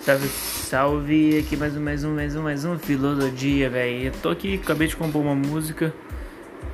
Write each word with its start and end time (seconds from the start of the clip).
Salve, 0.00 0.28
salve, 0.28 1.38
aqui 1.38 1.58
mais 1.58 1.76
um, 1.76 1.82
mais 1.82 2.04
um, 2.04 2.14
mais 2.14 2.34
um, 2.34 2.42
mais 2.42 2.64
um 2.64 2.78
Filosofia, 2.78 3.68
velho. 3.68 4.06
Eu 4.06 4.12
tô 4.12 4.30
aqui, 4.30 4.54
acabei 4.54 4.88
de 4.88 4.96
compor 4.96 5.20
uma 5.20 5.34
música. 5.34 5.92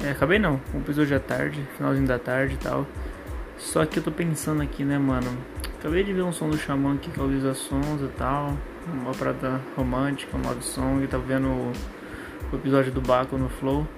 É, 0.01 0.11
acabei 0.11 0.38
não, 0.38 0.59
compus 0.71 0.97
hoje 0.97 1.13
à 1.13 1.19
tarde, 1.19 1.61
finalzinho 1.77 2.07
da 2.07 2.21
tarde 2.21 2.54
e 2.54 2.57
tal. 2.57 2.87
Só 3.58 3.85
que 3.85 3.99
eu 3.99 4.03
tô 4.04 4.12
pensando 4.12 4.62
aqui, 4.62 4.85
né, 4.85 4.97
mano. 4.97 5.26
Acabei 5.76 6.04
de 6.04 6.12
ver 6.12 6.22
um 6.22 6.31
som 6.31 6.49
do 6.49 6.57
Xamã 6.57 6.94
aqui 6.94 7.11
com 7.11 7.22
a 7.22 7.25
Luísa 7.25 7.53
Sons 7.53 8.01
e 8.01 8.08
tal. 8.17 8.57
Uma 8.94 9.12
parada 9.12 9.61
romântica, 9.77 10.38
modo 10.38 10.63
som. 10.63 11.01
E 11.03 11.08
tava 11.08 11.24
vendo 11.24 11.49
o, 11.49 11.72
o 12.53 12.56
episódio 12.56 12.93
do 12.93 13.01
Baco 13.01 13.37
no 13.37 13.49
Flow. 13.49 13.88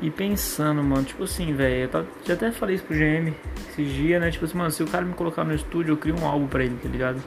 E 0.00 0.10
pensando, 0.10 0.82
mano, 0.82 1.04
tipo 1.04 1.24
assim, 1.24 1.54
velho, 1.54 1.90
eu 1.92 2.06
já 2.24 2.32
até 2.32 2.50
falei 2.50 2.76
isso 2.76 2.84
pro 2.84 2.96
GM 2.96 3.34
esses 3.68 3.92
dias, 3.92 4.18
né? 4.18 4.30
Tipo 4.30 4.46
assim, 4.46 4.56
mano, 4.56 4.70
se 4.70 4.82
o 4.82 4.86
cara 4.86 5.04
me 5.04 5.12
colocar 5.12 5.44
no 5.44 5.54
estúdio, 5.54 5.92
eu 5.92 5.96
crio 5.98 6.18
um 6.18 6.26
álbum 6.26 6.46
pra 6.46 6.64
ele, 6.64 6.78
tá 6.82 6.88
ligado? 6.88 7.20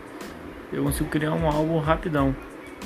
Eu 0.72 0.84
consigo 0.84 1.10
criar 1.10 1.34
um 1.34 1.48
álbum 1.48 1.80
rapidão. 1.80 2.36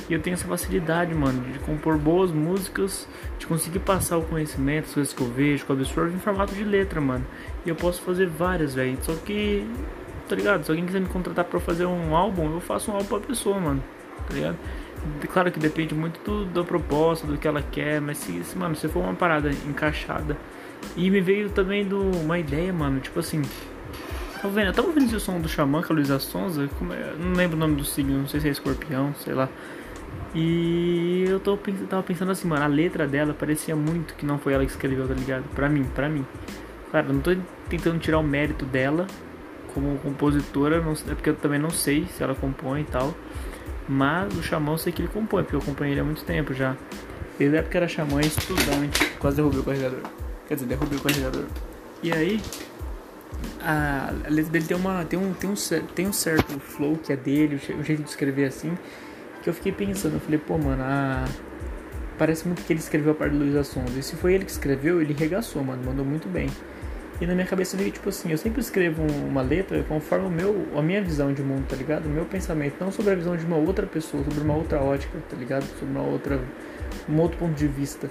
E 0.10 0.14
eu 0.14 0.20
tenho 0.20 0.34
essa 0.34 0.48
facilidade, 0.48 1.14
mano, 1.14 1.42
de 1.52 1.60
compor 1.60 1.98
boas 1.98 2.32
músicas, 2.32 3.08
de 3.38 3.46
conseguir 3.46 3.80
passar 3.80 4.18
o 4.18 4.24
conhecimento, 4.24 4.86
as 4.86 4.94
coisas 4.94 5.14
que 5.14 5.22
eu 5.22 5.28
vejo, 5.28 5.66
que 5.66 5.72
eu 5.72 5.76
absorvo 5.76 6.16
em 6.16 6.20
formato 6.20 6.54
de 6.54 6.64
letra, 6.64 7.00
mano. 7.00 7.26
E 7.66 7.70
eu 7.70 7.76
posso 7.76 8.02
fazer 8.02 8.28
várias, 8.28 8.76
velho. 8.76 8.98
Só 9.02 9.14
que, 9.14 9.66
tá 10.28 10.36
ligado? 10.36 10.64
Se 10.64 10.72
alguém 10.72 10.86
quiser 10.86 11.00
me 11.00 11.08
contratar 11.08 11.46
pra 11.46 11.60
fazer 11.60 11.86
um 11.86 12.16
álbum, 12.16 12.52
eu 12.54 12.60
faço 12.60 12.92
um 12.92 12.96
álbum 12.96 13.08
pra 13.08 13.20
pessoa, 13.20 13.60
mano. 13.60 13.84
Tá 14.28 14.34
ligado? 14.34 14.58
Claro 15.32 15.52
que 15.52 15.60
depende 15.60 15.94
muito 15.94 16.20
do, 16.24 16.46
da 16.46 16.64
proposta, 16.64 17.28
do 17.28 17.38
que 17.38 17.48
ela 17.48 17.62
quer, 17.62 18.00
mas 18.00 18.18
se, 18.18 18.44
se, 18.44 18.58
mano, 18.58 18.76
se 18.76 18.88
for 18.88 19.02
uma 19.02 19.14
parada 19.14 19.52
encaixada. 19.52 20.38
E 20.96 21.10
me 21.10 21.22
veio 21.22 21.50
também 21.50 21.86
do, 21.86 22.02
uma 22.02 22.40
ideia, 22.40 22.74
mano, 22.74 23.00
tipo 23.00 23.20
assim. 23.20 23.42
Tá 24.44 24.50
vendo? 24.50 24.68
Eu 24.68 24.74
tava 24.74 24.90
ouvindo 24.90 25.06
esse 25.06 25.22
som 25.22 25.40
do 25.40 25.48
Xamã, 25.48 25.82
com 25.82 25.94
a 25.94 25.96
Luísa 25.96 26.20
Sonza, 26.20 26.66
é, 26.66 27.16
não 27.18 27.32
lembro 27.32 27.56
o 27.56 27.60
nome 27.62 27.78
do 27.78 27.86
signo, 27.86 28.20
não 28.20 28.28
sei 28.28 28.42
se 28.42 28.50
é 28.50 28.52
escorpião, 28.52 29.16
sei 29.24 29.34
lá. 29.34 29.48
E 30.36 31.24
eu 31.30 31.40
tô, 31.40 31.58
tava 31.90 32.04
pensando 32.04 32.30
assim, 32.30 32.46
mano, 32.46 32.62
a 32.62 32.68
letra 32.68 33.08
dela 33.08 33.34
parecia 33.34 33.74
muito 33.74 34.14
que 34.16 34.26
não 34.26 34.38
foi 34.38 34.52
ela 34.52 34.66
que 34.66 34.72
escreveu, 34.72 35.08
tá 35.08 35.14
ligado? 35.14 35.46
Pra 35.56 35.70
mim, 35.70 35.86
pra 35.96 36.10
mim. 36.10 36.26
Claro, 36.92 37.08
eu 37.08 37.14
não 37.14 37.22
tô 37.22 37.34
tentando 37.70 37.98
tirar 38.00 38.20
o 38.20 38.24
mérito 38.24 38.66
dela 38.66 39.08
como 39.74 39.98
compositora, 40.00 40.82
não, 40.82 40.92
é 40.92 41.16
porque 41.16 41.30
eu 41.30 41.36
também 41.38 41.58
não 41.58 41.70
sei 41.70 42.06
se 42.08 42.22
ela 42.22 42.36
compõe 42.36 42.82
e 42.82 42.84
tal. 42.84 43.14
Mas 43.88 44.38
o 44.38 44.44
Xamã 44.44 44.74
eu 44.74 44.78
sei 44.78 44.92
que 44.92 45.02
ele 45.04 45.10
compõe, 45.10 45.44
porque 45.44 45.56
eu 45.56 45.62
acompanhei 45.62 45.94
ele 45.94 46.02
há 46.02 46.04
muito 46.04 46.26
tempo 46.26 46.54
já. 46.54 46.76
Desde 47.40 47.56
a 47.56 47.60
época 47.62 47.78
era 47.78 47.88
Xamã 47.88 48.20
estudante. 48.20 49.06
Quase 49.20 49.38
derrubei 49.38 49.62
o 49.62 49.64
carregador. 49.64 50.00
Quer 50.50 50.56
dizer, 50.56 50.66
derrubei 50.66 50.98
o 50.98 51.02
carregador. 51.02 51.46
E 52.04 52.12
aí, 52.12 52.42
a, 53.62 54.14
a 54.26 54.30
letra 54.30 54.52
dele 54.52 54.66
tem, 54.66 54.78
uma, 54.78 55.06
tem, 55.06 55.20
um, 55.20 55.34
tem, 55.34 55.50
um, 55.50 55.54
tem 55.96 56.08
um 56.08 56.14
certo 56.14 56.60
flow 56.60 56.98
que 56.98 57.14
é 57.14 57.16
dele, 57.16 57.56
o 57.56 57.84
jeito 57.84 58.04
de 58.04 58.10
escrever 58.10 58.46
assim, 58.46 58.78
que 59.42 59.50
eu 59.50 59.54
fiquei 59.54 59.72
pensando. 59.72 60.16
Eu 60.16 60.20
falei, 60.20 60.40
pô, 60.40 60.58
mano, 60.58 60.84
a, 60.84 61.26
parece 62.18 62.48
muito 62.48 62.64
que 62.64 62.74
ele 62.74 62.80
escreveu 62.80 63.14
a 63.14 63.16
parte 63.16 63.34
do 63.34 63.40
Luiz 63.40 63.56
Assonso. 63.56 63.98
E 63.98 64.04
se 64.04 64.16
foi 64.16 64.34
ele 64.34 64.46
que 64.46 64.52
escreveu, 64.52 65.02
ele 65.02 65.14
regaçou, 65.14 65.64
mano, 65.64 65.84
mandou 65.84 66.06
muito 66.06 66.28
bem. 66.28 66.50
E 67.22 67.26
na 67.26 67.36
minha 67.36 67.46
cabeça 67.46 67.78
veio 67.78 67.92
tipo 67.92 68.10
assim, 68.10 68.32
eu 68.32 68.38
sempre 68.38 68.60
escrevo 68.60 69.04
uma 69.04 69.42
letra 69.42 69.84
conforme 69.84 70.26
o 70.26 70.30
meu, 70.30 70.68
a 70.76 70.82
minha 70.82 71.02
visão 71.02 71.32
de 71.32 71.42
mundo, 71.42 71.66
tá 71.68 71.76
ligado? 71.76 72.06
O 72.06 72.10
meu 72.10 72.26
pensamento, 72.26 72.76
não 72.80 72.92
sobre 72.92 73.14
a 73.14 73.16
visão 73.16 73.38
de 73.38 73.46
uma 73.46 73.56
outra 73.56 73.86
pessoa, 73.86 74.24
sobre 74.24 74.42
uma 74.42 74.56
outra 74.56 74.82
ótica, 74.82 75.18
tá 75.30 75.38
ligado? 75.38 75.64
Sobre 75.80 75.94
uma 75.96 76.02
outra, 76.02 76.40
um 77.08 77.20
outro 77.20 77.38
ponto 77.38 77.54
de 77.54 77.68
vista. 77.68 78.10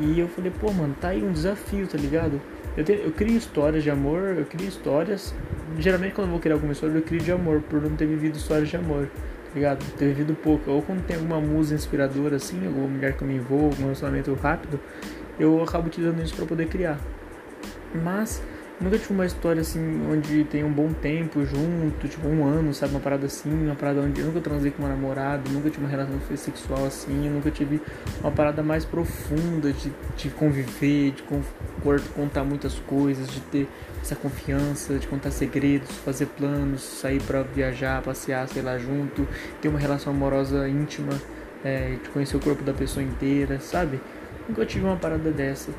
E 0.00 0.20
eu 0.20 0.28
falei, 0.28 0.52
pô, 0.60 0.70
mano, 0.72 0.94
tá 1.00 1.08
aí 1.08 1.22
um 1.22 1.32
desafio, 1.32 1.86
tá 1.86 1.96
ligado? 1.96 2.40
Eu, 2.78 2.84
te, 2.84 2.92
eu 2.92 3.10
crio 3.10 3.36
histórias 3.36 3.82
de 3.82 3.90
amor, 3.90 4.36
eu 4.38 4.44
crio 4.44 4.68
histórias. 4.68 5.34
Geralmente 5.80 6.14
quando 6.14 6.28
eu 6.28 6.30
vou 6.30 6.40
criar 6.40 6.54
alguma 6.54 6.72
história, 6.72 6.94
eu 6.94 7.02
crio 7.02 7.20
de 7.20 7.32
amor, 7.32 7.60
por 7.62 7.82
não 7.82 7.96
ter 7.96 8.06
vivido 8.06 8.36
histórias 8.36 8.68
de 8.68 8.76
amor, 8.76 9.08
tá 9.46 9.50
ligado? 9.52 9.84
Ter 9.96 10.06
vivido 10.06 10.32
pouco. 10.36 10.70
Ou 10.70 10.80
quando 10.80 11.04
tem 11.04 11.16
alguma 11.16 11.40
musa 11.40 11.74
inspiradora, 11.74 12.36
assim, 12.36 12.64
alguma 12.64 12.86
mulher 12.86 13.16
que 13.16 13.22
eu 13.22 13.26
me 13.26 13.34
envolvo, 13.34 13.70
algum 13.70 13.82
relacionamento 13.82 14.32
rápido, 14.34 14.78
eu 15.40 15.60
acabo 15.60 15.88
utilizando 15.88 16.22
isso 16.22 16.36
para 16.36 16.46
poder 16.46 16.68
criar. 16.68 17.00
Mas 17.92 18.40
nunca 18.80 18.98
tive 18.98 19.12
uma 19.12 19.26
história 19.26 19.60
assim 19.60 19.80
onde 20.10 20.44
tem 20.44 20.62
um 20.64 20.72
bom 20.72 20.92
tempo 20.92 21.44
junto, 21.44 22.08
tipo 22.08 22.26
um 22.28 22.44
ano, 22.44 22.72
sabe? 22.72 22.92
Uma 22.92 23.00
parada 23.00 23.26
assim, 23.26 23.50
uma 23.50 23.74
parada 23.74 24.00
onde 24.00 24.20
eu 24.20 24.26
nunca 24.26 24.40
transei 24.40 24.70
com 24.70 24.82
uma 24.82 24.88
namorada, 24.88 25.42
nunca 25.50 25.68
tive 25.70 25.84
uma 25.84 25.90
relação 25.90 26.18
sexual 26.36 26.86
assim, 26.86 27.28
nunca 27.28 27.50
tive 27.50 27.80
uma 28.20 28.30
parada 28.30 28.62
mais 28.62 28.84
profunda 28.84 29.72
de, 29.72 29.92
de 30.16 30.30
conviver, 30.30 31.12
de 31.12 31.22
contar 32.14 32.44
muitas 32.44 32.74
coisas, 32.74 33.28
de 33.28 33.40
ter 33.40 33.68
essa 34.00 34.14
confiança, 34.14 34.98
de 34.98 35.06
contar 35.06 35.30
segredos, 35.30 35.90
fazer 35.98 36.26
planos, 36.26 36.82
sair 36.82 37.20
para 37.22 37.42
viajar, 37.42 38.00
passear, 38.02 38.48
sei 38.48 38.62
lá, 38.62 38.78
junto, 38.78 39.26
ter 39.60 39.68
uma 39.68 39.78
relação 39.78 40.12
amorosa 40.12 40.68
íntima, 40.68 41.12
é, 41.64 41.96
de 42.02 42.08
conhecer 42.10 42.36
o 42.36 42.40
corpo 42.40 42.62
da 42.62 42.72
pessoa 42.72 43.02
inteira, 43.02 43.58
sabe? 43.60 44.00
Nunca 44.48 44.64
tive 44.64 44.86
uma 44.86 44.96
parada 44.96 45.30
dessa. 45.30 45.72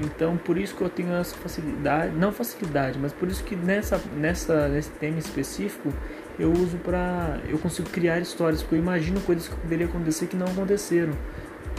Então, 0.00 0.36
por 0.36 0.56
isso 0.56 0.76
que 0.76 0.82
eu 0.82 0.88
tenho 0.88 1.12
essa 1.14 1.34
facilidade, 1.36 2.14
não 2.14 2.30
facilidade, 2.30 2.98
mas 2.98 3.12
por 3.12 3.28
isso 3.28 3.42
que 3.42 3.56
nessa, 3.56 4.00
nessa, 4.16 4.68
nesse 4.68 4.90
tema 4.90 5.18
específico 5.18 5.92
eu 6.38 6.52
uso 6.52 6.76
para 6.78 7.40
eu 7.48 7.58
consigo 7.58 7.90
criar 7.90 8.20
histórias, 8.20 8.62
porque 8.62 8.76
eu 8.76 8.78
imagino 8.78 9.20
coisas 9.22 9.48
que 9.48 9.56
poderiam 9.56 9.88
acontecer 9.88 10.26
que 10.28 10.36
não 10.36 10.46
aconteceram. 10.46 11.12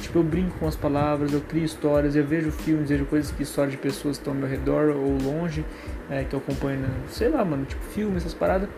Tipo, 0.02 0.20
eu 0.20 0.24
brinco 0.24 0.58
com 0.60 0.68
as 0.68 0.76
palavras, 0.76 1.34
eu 1.34 1.42
crio 1.42 1.64
histórias, 1.64 2.16
eu 2.16 2.26
vejo 2.26 2.52
filmes, 2.52 2.90
vejo 2.90 3.06
coisas 3.06 3.32
que 3.32 3.44
histórias 3.44 3.72
de 3.72 3.78
pessoas 3.78 4.18
que 4.18 4.22
estão 4.22 4.34
ao 4.34 4.40
meu 4.40 4.48
redor 4.48 4.90
ou 4.96 5.18
longe, 5.22 5.66
é, 6.10 6.24
que 6.24 6.34
eu 6.34 6.40
acompanho, 6.40 6.86
sei 7.10 7.30
lá, 7.30 7.44
mano, 7.44 7.66
tipo 7.66 7.84
filmes, 7.86 8.24
essas 8.24 8.34
paradas 8.34 8.70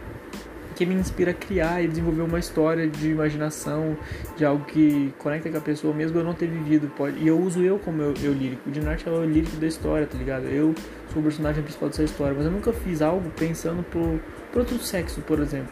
que 0.82 0.86
me 0.88 0.96
inspira 0.96 1.30
a 1.30 1.34
criar 1.36 1.84
e 1.84 1.88
desenvolver 1.88 2.24
uma 2.24 2.40
história 2.40 2.88
de 2.88 3.12
imaginação, 3.12 3.96
de 4.36 4.44
algo 4.44 4.66
que 4.66 5.14
conecta 5.20 5.48
com 5.48 5.58
a 5.60 5.62
pessoa, 5.62 5.94
mesmo 5.94 6.18
eu 6.18 6.24
não 6.24 6.34
ter 6.34 6.48
vivido. 6.48 6.92
Pode, 6.98 7.20
e 7.20 7.28
eu 7.28 7.40
uso 7.40 7.62
eu 7.62 7.78
como 7.78 8.02
eu, 8.02 8.16
eu 8.24 8.34
lírico. 8.34 8.68
O 8.68 8.72
Dinart 8.72 9.06
é 9.06 9.12
o 9.12 9.24
lírico 9.24 9.58
da 9.58 9.68
história, 9.68 10.08
tá 10.08 10.18
ligado? 10.18 10.46
Eu 10.46 10.74
sou 11.14 11.22
o 11.22 11.24
personagem 11.24 11.62
principal 11.62 11.90
dessa 11.90 12.02
história, 12.02 12.34
mas 12.36 12.48
eu 12.48 12.52
nunca 12.52 12.74
fiz 12.74 13.00
algo 13.04 13.30
pensando 13.38 13.84
pro, 13.84 14.20
pro 14.50 14.62
outro 14.62 14.80
sexo, 14.80 15.22
por 15.22 15.40
exemplo. 15.40 15.70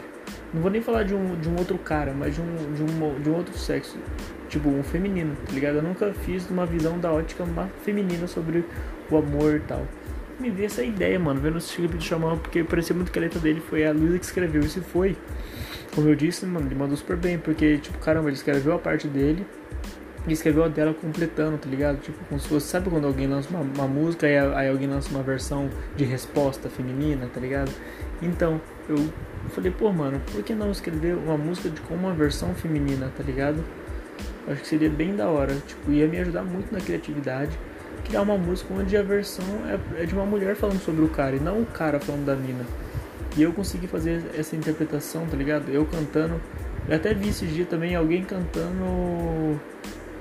Não 0.54 0.62
vou 0.62 0.70
nem 0.70 0.80
falar 0.80 1.02
de 1.02 1.12
um, 1.12 1.34
de 1.40 1.48
um 1.48 1.56
outro 1.58 1.76
cara, 1.76 2.14
mas 2.16 2.36
de 2.36 2.40
um, 2.40 2.72
de, 2.72 2.82
um, 2.84 3.20
de 3.20 3.30
um 3.30 3.34
outro 3.34 3.58
sexo. 3.58 3.98
Tipo, 4.48 4.68
um 4.68 4.84
feminino, 4.84 5.36
tá 5.44 5.52
ligado? 5.52 5.76
Eu 5.76 5.82
nunca 5.82 6.14
fiz 6.24 6.48
uma 6.48 6.66
visão 6.66 7.00
da 7.00 7.10
ótica 7.10 7.44
feminina 7.82 8.28
sobre 8.28 8.64
o 9.10 9.16
amor 9.16 9.56
e 9.56 9.60
tal 9.60 9.84
me 10.40 10.50
veio 10.50 10.66
essa 10.66 10.82
ideia, 10.82 11.18
mano, 11.18 11.40
vendo 11.40 11.58
esse 11.58 11.74
clipe 11.74 11.98
de 11.98 12.04
Xamã, 12.04 12.36
porque 12.36 12.64
parecia 12.64 12.94
muito 12.94 13.12
que 13.12 13.18
a 13.18 13.22
letra 13.22 13.38
dele 13.38 13.60
foi 13.60 13.86
a 13.86 13.92
Luísa 13.92 14.18
que 14.18 14.24
escreveu. 14.24 14.62
Se 14.62 14.80
foi, 14.80 15.16
como 15.94 16.08
eu 16.08 16.14
disse, 16.14 16.46
mano, 16.46 16.66
ele 16.66 16.74
mandou 16.74 16.96
super 16.96 17.16
bem, 17.16 17.38
porque, 17.38 17.78
tipo, 17.78 17.98
caramba, 17.98 18.28
ele 18.28 18.36
escreveu 18.36 18.74
a 18.74 18.78
parte 18.78 19.06
dele 19.06 19.46
e 20.26 20.32
escreveu 20.32 20.64
a 20.64 20.68
dela 20.68 20.94
completando, 20.94 21.58
tá 21.58 21.68
ligado? 21.68 22.00
Tipo, 22.00 22.18
como 22.24 22.40
se 22.40 22.48
fosse, 22.48 22.66
sabe 22.66 22.90
quando 22.90 23.06
alguém 23.06 23.26
lança 23.26 23.48
uma, 23.50 23.60
uma 23.60 23.86
música 23.86 24.26
e 24.26 24.36
aí 24.36 24.68
alguém 24.68 24.88
lança 24.88 25.10
uma 25.10 25.22
versão 25.22 25.68
de 25.96 26.04
resposta 26.04 26.68
feminina, 26.68 27.28
tá 27.32 27.40
ligado? 27.40 27.70
Então, 28.22 28.60
eu 28.88 28.98
falei, 29.50 29.70
pô, 29.70 29.92
mano, 29.92 30.20
por 30.32 30.42
que 30.42 30.54
não 30.54 30.70
escrever 30.70 31.14
uma 31.14 31.36
música 31.36 31.70
de, 31.70 31.80
com 31.82 31.94
uma 31.94 32.12
versão 32.12 32.54
feminina, 32.54 33.10
tá 33.16 33.22
ligado? 33.22 33.62
acho 34.48 34.62
que 34.62 34.68
seria 34.68 34.90
bem 34.90 35.14
da 35.14 35.28
hora, 35.28 35.54
tipo, 35.66 35.92
ia 35.92 36.08
me 36.08 36.18
ajudar 36.18 36.42
muito 36.42 36.72
na 36.72 36.80
criatividade 36.80 37.56
criar 38.04 38.22
uma 38.22 38.36
música 38.36 38.72
onde 38.74 38.96
a 38.96 39.02
versão 39.02 39.44
é, 39.66 40.02
é 40.02 40.06
de 40.06 40.14
uma 40.14 40.26
mulher 40.26 40.56
falando 40.56 40.80
sobre 40.80 41.04
o 41.04 41.08
cara 41.08 41.36
e 41.36 41.40
não 41.40 41.62
o 41.62 41.66
cara 41.66 42.00
falando 42.00 42.24
da 42.24 42.34
mina. 42.34 42.64
E 43.36 43.42
eu 43.42 43.52
consegui 43.52 43.86
fazer 43.86 44.22
essa 44.36 44.56
interpretação, 44.56 45.26
tá 45.26 45.36
ligado? 45.36 45.70
Eu 45.70 45.86
cantando. 45.86 46.40
Eu 46.88 46.96
até 46.96 47.14
vi 47.14 47.28
esse 47.28 47.46
dia 47.46 47.64
também 47.64 47.94
alguém 47.94 48.24
cantando. 48.24 49.60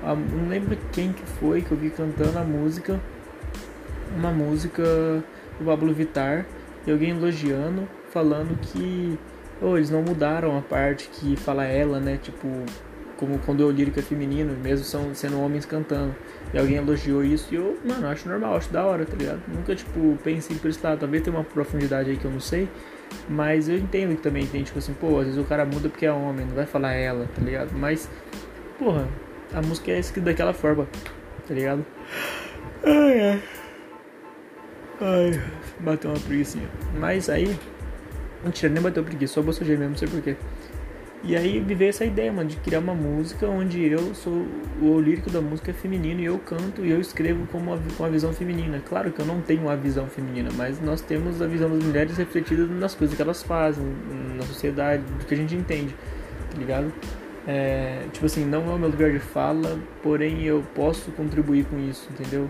A, 0.04 0.14
não 0.16 0.48
lembro 0.48 0.78
quem 0.92 1.12
que 1.12 1.24
foi 1.24 1.62
que 1.62 1.72
eu 1.72 1.78
vi 1.78 1.90
cantando 1.90 2.38
a 2.38 2.44
música. 2.44 3.00
Uma 4.16 4.32
música 4.32 4.84
do 5.58 5.66
Pablo 5.66 5.94
Vittar. 5.94 6.46
E 6.86 6.92
alguém 6.92 7.10
elogiando, 7.10 7.88
falando 8.12 8.58
que. 8.62 9.18
Oh, 9.62 9.76
eles 9.76 9.90
não 9.90 10.02
mudaram 10.02 10.58
a 10.58 10.62
parte 10.62 11.10
que 11.10 11.36
fala 11.36 11.66
ela, 11.66 12.00
né? 12.00 12.18
Tipo, 12.22 12.48
como 13.20 13.38
quando 13.40 13.60
eu 13.60 13.70
lírico 13.70 14.00
é 14.00 14.02
feminino, 14.02 14.56
mesmo 14.64 14.86
são, 14.86 15.14
sendo 15.14 15.40
homens 15.42 15.66
cantando. 15.66 16.16
E 16.54 16.58
alguém 16.58 16.78
elogiou 16.78 17.22
isso 17.22 17.54
e 17.54 17.56
eu, 17.56 17.78
mano, 17.86 18.08
acho 18.08 18.28
normal, 18.30 18.56
acho 18.56 18.72
da 18.72 18.86
hora, 18.86 19.06
tá 19.06 19.16
ligado? 19.18 19.42
Nunca, 19.54 19.76
tipo, 19.76 20.18
pensei 20.24 20.58
por 20.58 20.70
esse 20.70 20.82
lado. 20.82 21.00
Talvez 21.00 21.22
tenha 21.22 21.36
uma 21.36 21.44
profundidade 21.44 22.10
aí 22.10 22.16
que 22.16 22.24
eu 22.24 22.32
não 22.32 22.40
sei. 22.40 22.70
Mas 23.28 23.68
eu 23.68 23.78
entendo 23.78 24.16
que 24.16 24.22
também 24.22 24.48
tem, 24.48 24.64
tipo 24.64 24.80
assim, 24.80 24.94
pô, 24.94 25.20
às 25.20 25.26
vezes 25.26 25.38
o 25.38 25.44
cara 25.44 25.66
muda 25.66 25.90
porque 25.90 26.06
é 26.06 26.12
homem, 26.12 26.46
não 26.46 26.56
vai 26.56 26.66
falar 26.66 26.94
ela, 26.94 27.28
tá 27.36 27.42
ligado? 27.42 27.74
Mas, 27.74 28.10
porra, 28.78 29.06
a 29.54 29.62
música 29.62 29.92
é 29.92 30.00
escrita 30.00 30.28
daquela 30.28 30.54
forma, 30.54 30.88
tá 31.46 31.54
ligado? 31.54 31.86
Ai, 32.86 33.22
ai. 33.22 33.44
Ai, 35.02 35.42
bateu 35.82 36.12
uma 36.12 36.20
preguiça. 36.20 36.58
Mas 36.98 37.30
aí, 37.30 37.54
mentira, 38.46 38.72
nem 38.72 38.82
bateu 38.82 39.04
preguiça, 39.04 39.34
só 39.34 39.42
bocejei 39.42 39.76
mesmo, 39.76 39.92
não 39.92 39.98
sei 39.98 40.08
porquê. 40.08 40.38
E 41.22 41.36
aí 41.36 41.60
veio 41.60 41.90
essa 41.90 42.06
ideia, 42.06 42.32
mano, 42.32 42.50
de 42.50 42.56
criar 42.58 42.80
uma 42.80 42.96
música 42.96 43.46
onde 43.46 43.84
eu 43.84 44.16
sou 44.16 44.46
o 44.82 45.00
lírico 45.00 45.30
da 45.30 45.42
música 45.42 45.72
é 45.72 45.74
feminino 45.74 46.22
e 46.22 46.26
eu 46.26 46.40
canto 46.40 46.86
e 46.86 46.92
eu 46.92 47.02
escrevo 47.02 47.46
com 47.48 47.58
uma, 47.58 47.78
com 47.98 48.04
uma 48.04 48.10
visão 48.10 48.32
feminina. 48.32 48.82
Claro 48.88 49.12
que 49.12 49.20
eu 49.20 49.26
não 49.26 49.42
tenho 49.42 49.64
uma 49.64 49.76
visão 49.76 50.08
feminina, 50.08 50.50
mas 50.56 50.82
nós 50.82 51.02
temos 51.02 51.42
a 51.42 51.48
visão 51.48 51.70
das 51.70 51.84
mulheres 51.84 52.18
refletida 52.18 52.66
nas 52.66 52.96
coisas 52.96 53.16
que 53.16 53.22
elas 53.22 53.44
fazem, 53.44 53.86
na 54.38 54.44
sociedade, 54.44 55.04
do 55.04 55.26
que 55.26 55.34
a 55.34 55.38
gente 55.38 55.56
entende. 55.56 55.94
tá 56.52 56.58
ligado? 56.58 56.92
É, 57.46 58.04
tipo 58.14 58.26
assim, 58.26 58.46
não 58.46 58.72
é 58.72 58.76
o 58.76 58.78
meu 58.78 58.90
lugar 58.90 59.12
de 59.12 59.20
fala, 59.20 59.78
porém 60.02 60.44
eu 60.44 60.64
posso 60.74 61.12
contribuir 61.12 61.66
com 61.66 61.78
isso, 61.80 62.08
entendeu? 62.12 62.50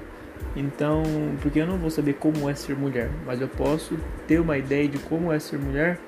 Então, 0.56 1.04
porque 1.42 1.60
eu 1.60 1.68
não 1.68 1.78
vou 1.78 1.90
saber 1.90 2.14
como 2.14 2.50
é 2.50 2.56
ser 2.56 2.76
mulher, 2.76 3.10
mas 3.26 3.42
eu 3.42 3.48
posso 3.48 3.98
ter 4.28 4.40
uma 4.40 4.58
ideia 4.58 4.88
de 4.88 4.98
como 5.00 5.32
é 5.32 5.40
ser 5.40 5.58
mulher 5.58 6.00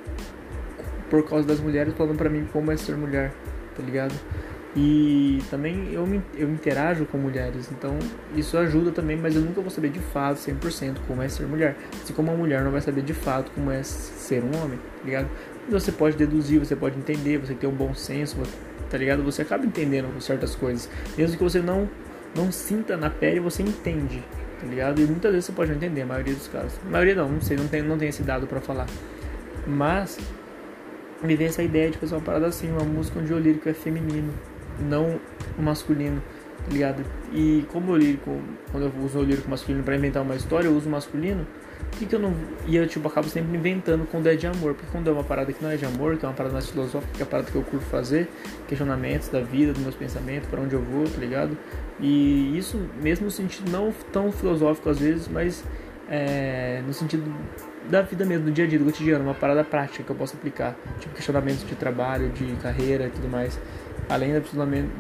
por 1.12 1.28
causa 1.28 1.46
das 1.46 1.60
mulheres 1.60 1.94
falando 1.94 2.18
pra 2.18 2.30
mim 2.30 2.48
como 2.54 2.72
é 2.72 2.78
ser 2.78 2.96
mulher, 2.96 3.34
tá 3.76 3.84
ligado? 3.84 4.14
E 4.74 5.44
também 5.50 5.92
eu, 5.92 6.08
me, 6.08 6.22
eu 6.38 6.50
interajo 6.50 7.06
com 7.06 7.18
mulheres, 7.18 7.70
então 7.70 8.00
isso 8.34 8.58
ajuda 8.58 8.92
também, 8.92 9.18
mas 9.18 9.36
eu 9.36 9.42
nunca 9.42 9.60
vou 9.60 9.70
saber 9.70 9.90
de 9.90 10.00
fato 10.00 10.38
100% 10.38 11.00
como 11.06 11.22
é 11.22 11.28
ser 11.28 11.46
mulher. 11.46 11.76
Assim 12.02 12.14
como 12.14 12.32
uma 12.32 12.38
mulher 12.38 12.64
não 12.64 12.72
vai 12.72 12.80
saber 12.80 13.02
de 13.02 13.14
fato 13.14 13.52
como 13.52 13.70
é 13.70 13.84
ser 13.84 14.42
um 14.42 14.64
homem, 14.64 14.78
tá 14.78 15.04
ligado? 15.06 15.28
Mas 15.70 15.84
você 15.84 15.92
pode 15.92 16.16
deduzir, 16.16 16.58
você 16.58 16.78
pode 16.78 16.98
entender, 16.98 17.38
você 17.38 17.54
tem 17.54 17.70
um 17.70 17.74
bom 17.74 17.94
senso, 17.94 18.38
tá 18.90 18.98
ligado? 18.98 19.22
Você 19.24 19.42
acaba 19.42 19.66
entendendo 19.66 20.08
certas 20.22 20.56
coisas. 20.56 20.90
Mesmo 21.18 21.38
que 21.38 21.44
você 21.44 21.60
não, 21.60 21.90
não 22.34 22.50
sinta 22.54 22.96
na 22.96 23.10
pele, 23.10 23.42
você 23.42 23.62
entende, 23.62 24.24
tá 24.62 24.66
ligado? 24.66 25.02
E 25.02 25.06
muitas 25.06 25.34
vezes 25.34 25.48
você 25.48 25.52
pode 25.52 25.72
não 25.72 25.76
entender, 25.76 26.04
a 26.04 26.06
maioria 26.06 26.34
dos 26.34 26.48
casos. 26.48 26.80
A 26.88 26.90
maioria 26.90 27.16
não, 27.16 27.28
não 27.28 27.42
sei, 27.42 27.58
não 27.58 27.68
tem, 27.68 27.82
não 27.82 27.98
tem 27.98 28.08
esse 28.08 28.24
dado 28.24 28.48
para 28.48 28.62
falar. 28.62 28.88
Mas 29.68 30.18
me 31.24 31.36
vem 31.36 31.48
essa 31.48 31.64
ideia 31.64 31.90
de 31.90 31.98
fazer 31.98 32.16
uma 32.16 32.22
parada 32.22 32.48
assim, 32.48 32.70
uma 32.72 32.84
música 32.84 33.20
onde 33.20 33.34
o 33.34 33.40
lírico 33.40 33.70
é 33.70 33.74
feminino 33.74 34.34
não 34.82 35.20
o 35.58 35.62
masculino, 35.62 36.22
tá 36.66 36.72
ligado? 36.72 37.04
E 37.34 37.66
como 37.72 37.92
eu 37.92 37.98
lírico, 37.98 38.40
quando 38.72 38.86
eu 38.86 38.92
uso 39.04 39.20
o 39.20 39.24
lírico 39.24 39.50
masculino 39.50 39.84
para 39.84 39.96
inventar 39.96 40.24
uma 40.24 40.36
história, 40.36 40.68
eu 40.68 40.76
uso 40.76 40.88
o 40.88 40.92
masculino, 40.92 41.46
que, 41.92 42.06
que 42.06 42.16
eu 42.16 42.20
não. 42.20 42.34
E 42.68 42.76
eu 42.76 42.88
tipo, 42.88 43.08
acabo 43.08 43.28
sempre 43.28 43.56
inventando 43.58 44.08
quando 44.10 44.28
é 44.28 44.36
de 44.36 44.48
amor, 44.48 44.74
porque 44.74 44.92
quando 44.92 45.10
é 45.10 45.14
uma 45.14 45.24
parada 45.24 45.52
que 45.52 45.64
não 45.64 45.70
é 45.70 45.76
de 45.76 45.86
amor, 45.86 46.18
que 46.18 46.26
é 46.26 46.28
uma 46.28 46.34
parada 46.34 46.54
mais 46.54 46.70
filosófica, 46.70 47.14
que 47.14 47.22
é 47.22 47.26
a 47.26 47.28
parada 47.28 47.52
que 47.52 47.56
eu 47.56 47.64
curto 47.64 47.86
fazer, 47.86 48.28
questionamentos 48.68 49.30
da 49.30 49.42
vida, 49.42 49.74
dos 49.74 49.82
meus 49.82 49.96
pensamentos, 49.96 50.48
para 50.50 50.62
onde 50.62 50.74
eu 50.74 50.82
vou, 50.82 51.06
tá 51.06 51.18
ligado? 51.18 51.58
E 52.00 52.58
isso 52.58 52.80
mesmo 53.02 53.26
no 53.26 53.32
sentido 53.32 53.70
não 53.72 53.94
tão 54.12 54.32
filosófico 54.32 54.90
às 54.90 55.00
vezes, 55.00 55.28
mas 55.28 55.64
é, 56.10 56.82
no 56.86 56.94
sentido 56.94 57.24
da 57.90 58.02
vida 58.02 58.26
mesmo, 58.26 58.46
do 58.46 58.52
dia 58.52 58.66
a 58.66 58.68
dia, 58.68 58.80
do 58.80 58.86
cotidiano, 58.86 59.24
uma 59.24 59.34
parada 59.34 59.64
prática 59.64 60.04
que 60.04 60.10
eu 60.10 60.16
posso 60.16 60.36
aplicar, 60.36 60.76
tipo 61.00 61.14
questionamentos 61.16 61.66
de 61.66 61.76
trabalho, 61.76 62.30
de 62.30 62.46
carreira 62.56 63.08
e 63.08 63.10
tudo 63.10 63.28
mais 63.28 63.60
além 64.12 64.34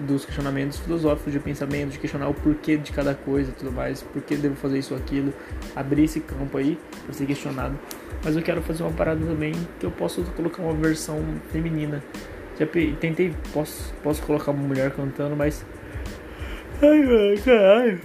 dos 0.07 0.23
questionamentos 0.25 0.79
filosóficos 0.79 1.33
de 1.33 1.39
pensamento, 1.39 1.91
de 1.91 1.99
questionar 1.99 2.29
o 2.29 2.33
porquê 2.33 2.77
de 2.77 2.91
cada 2.91 3.13
coisa 3.13 3.51
e 3.51 3.53
tudo 3.53 3.71
mais, 3.71 4.01
por 4.01 4.21
que 4.21 4.35
devo 4.35 4.55
fazer 4.55 4.79
isso 4.79 4.93
ou 4.93 4.99
aquilo, 4.99 5.33
abrir 5.75 6.05
esse 6.05 6.21
campo 6.21 6.57
aí 6.57 6.77
para 7.03 7.13
ser 7.13 7.25
questionado. 7.25 7.77
Mas 8.23 8.35
eu 8.35 8.41
quero 8.41 8.61
fazer 8.61 8.83
uma 8.83 8.91
parada 8.91 9.25
também 9.25 9.51
que 9.79 9.85
eu 9.85 9.91
posso 9.91 10.23
colocar 10.31 10.61
uma 10.63 10.73
versão 10.73 11.19
feminina. 11.51 12.01
Já 12.57 12.65
tentei, 12.99 13.33
posso, 13.53 13.93
posso 14.03 14.21
colocar 14.23 14.51
uma 14.51 14.63
mulher 14.63 14.91
cantando, 14.91 15.35
mas. 15.35 15.65
Ai, 16.81 17.37
caralho. 17.43 18.01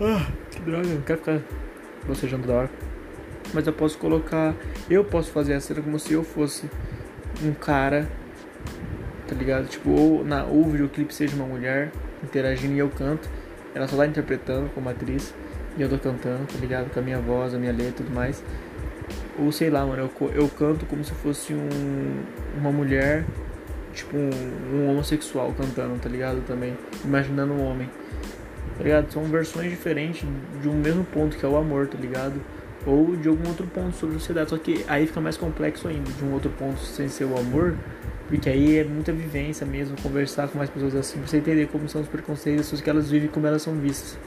Ah, 0.00 0.26
que 0.50 0.60
droga, 0.60 0.86
não 0.86 1.00
quero 1.00 1.18
ficar 1.18 1.40
bocejando 2.06 2.46
da 2.46 2.54
hora. 2.54 2.87
Mas 3.52 3.66
eu 3.66 3.72
posso 3.72 3.98
colocar. 3.98 4.54
Eu 4.88 5.04
posso 5.04 5.30
fazer 5.30 5.54
a 5.54 5.60
cena 5.60 5.80
como 5.80 5.98
se 5.98 6.12
eu 6.12 6.22
fosse 6.22 6.68
um 7.42 7.52
cara 7.52 8.08
tá 9.28 9.34
ligado? 9.34 9.68
Tipo, 9.68 9.90
ou, 9.90 10.24
na, 10.24 10.44
ou 10.44 10.66
o 10.66 10.70
videoclipe 10.70 11.14
seja 11.14 11.36
uma 11.36 11.46
mulher 11.46 11.92
interagindo 12.24 12.74
e 12.74 12.78
eu 12.78 12.88
canto, 12.88 13.28
ela 13.74 13.86
só 13.86 13.96
tá 13.96 14.06
interpretando 14.06 14.72
como 14.74 14.88
atriz 14.88 15.34
e 15.76 15.82
eu 15.82 15.88
tô 15.88 15.98
cantando, 15.98 16.46
tá 16.46 16.58
ligado? 16.58 16.90
Com 16.92 16.98
a 16.98 17.02
minha 17.02 17.20
voz, 17.20 17.54
a 17.54 17.58
minha 17.58 17.70
letra 17.70 17.88
e 17.88 17.92
tudo 17.92 18.10
mais. 18.10 18.42
Ou 19.38 19.52
sei 19.52 19.70
lá, 19.70 19.84
mano, 19.86 20.10
eu, 20.20 20.30
eu 20.34 20.48
canto 20.48 20.86
como 20.86 21.04
se 21.04 21.12
fosse 21.12 21.52
um, 21.52 22.22
uma 22.56 22.72
mulher, 22.72 23.24
tipo 23.92 24.16
um, 24.16 24.30
um 24.72 24.90
homossexual 24.90 25.52
cantando, 25.52 25.96
tá 26.00 26.08
ligado? 26.08 26.44
Também, 26.46 26.76
imaginando 27.04 27.52
um 27.52 27.64
homem, 27.64 27.88
tá 28.76 28.82
ligado? 28.82 29.12
São 29.12 29.22
versões 29.24 29.70
diferentes 29.70 30.26
de 30.60 30.68
um 30.68 30.74
mesmo 30.74 31.04
ponto 31.04 31.36
que 31.36 31.44
é 31.44 31.48
o 31.48 31.56
amor, 31.56 31.86
tá 31.86 31.98
ligado? 31.98 32.40
Ou 32.86 33.16
de 33.16 33.28
algum 33.28 33.48
outro 33.48 33.66
ponto 33.66 33.96
sobre 33.96 34.16
a 34.16 34.18
sociedade, 34.18 34.50
só 34.50 34.58
que 34.58 34.84
aí 34.88 35.06
fica 35.06 35.20
mais 35.20 35.36
complexo 35.36 35.88
ainda, 35.88 36.10
de 36.12 36.24
um 36.24 36.32
outro 36.32 36.50
ponto 36.50 36.78
sem 36.80 37.08
ser 37.08 37.24
o 37.24 37.36
amor 37.36 37.76
porque 38.28 38.48
aí 38.50 38.78
é 38.78 38.84
muita 38.84 39.10
vivência 39.10 39.66
mesmo, 39.66 39.96
conversar 40.02 40.48
com 40.48 40.58
mais 40.58 40.68
pessoas 40.68 40.94
assim, 40.94 41.18
pra 41.18 41.26
você 41.26 41.38
entender 41.38 41.66
como 41.68 41.88
são 41.88 42.02
os 42.02 42.08
preconceitos, 42.08 42.72
as 42.72 42.80
que 42.80 42.90
elas 42.90 43.10
vivem 43.10 43.28
como 43.28 43.46
elas 43.46 43.62
são 43.62 43.74
vistas. 43.74 44.18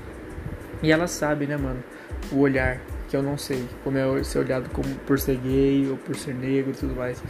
E 0.81 0.91
elas 0.91 1.11
sabem, 1.11 1.47
né, 1.47 1.55
mano, 1.55 1.83
o 2.31 2.39
olhar, 2.39 2.81
que 3.07 3.15
eu 3.15 3.21
não 3.21 3.37
sei, 3.37 3.63
como 3.83 3.99
é 3.99 4.23
ser 4.23 4.39
olhado 4.39 4.69
como 4.71 4.89
por 5.05 5.19
ser 5.19 5.37
gay 5.37 5.87
ou 5.87 5.97
por 5.97 6.15
ser 6.15 6.33
negro 6.33 6.71
e 6.71 6.73
tudo 6.73 6.95
mais. 6.95 7.21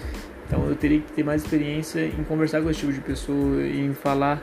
Então 0.47 0.65
eu 0.65 0.75
teria 0.75 1.01
que 1.01 1.11
ter 1.11 1.23
mais 1.25 1.43
experiência 1.43 2.05
em 2.05 2.23
conversar 2.23 2.61
com 2.61 2.69
esse 2.69 2.79
tipo 2.79 2.93
de 2.93 3.01
pessoa 3.01 3.67
em 3.67 3.93
falar 3.93 4.41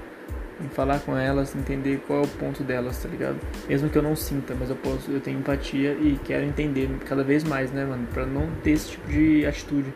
em 0.60 0.68
falar 0.68 1.00
com 1.00 1.16
elas, 1.16 1.54
entender 1.54 2.00
qual 2.06 2.20
é 2.20 2.24
o 2.24 2.28
ponto 2.28 2.62
delas, 2.62 3.02
tá 3.02 3.08
ligado? 3.08 3.38
Mesmo 3.68 3.88
que 3.88 3.96
eu 3.96 4.02
não 4.02 4.16
sinta, 4.16 4.54
mas 4.58 4.70
eu 4.70 4.76
posso, 4.76 5.10
eu 5.10 5.20
tenho 5.20 5.38
empatia 5.38 5.92
e 5.92 6.18
quero 6.24 6.44
entender 6.44 6.88
cada 7.06 7.22
vez 7.22 7.44
mais, 7.44 7.70
né, 7.72 7.84
mano, 7.84 8.06
para 8.12 8.26
não 8.26 8.48
ter 8.62 8.72
esse 8.72 8.90
tipo 8.90 9.08
de 9.08 9.46
atitude. 9.46 9.92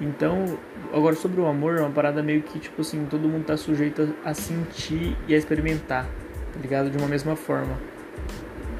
Então, 0.00 0.58
agora 0.92 1.14
sobre 1.16 1.40
o 1.40 1.46
amor, 1.46 1.78
é 1.78 1.80
uma 1.80 1.90
parada 1.90 2.22
meio 2.22 2.42
que 2.42 2.58
tipo 2.58 2.80
assim, 2.80 3.06
todo 3.10 3.28
mundo 3.28 3.44
tá 3.44 3.56
sujeito 3.56 4.14
a 4.24 4.32
sentir 4.32 5.16
e 5.26 5.34
a 5.34 5.38
experimentar, 5.38 6.06
tá 6.52 6.60
ligado? 6.60 6.90
De 6.90 6.96
uma 6.96 7.08
mesma 7.08 7.34
forma. 7.34 7.76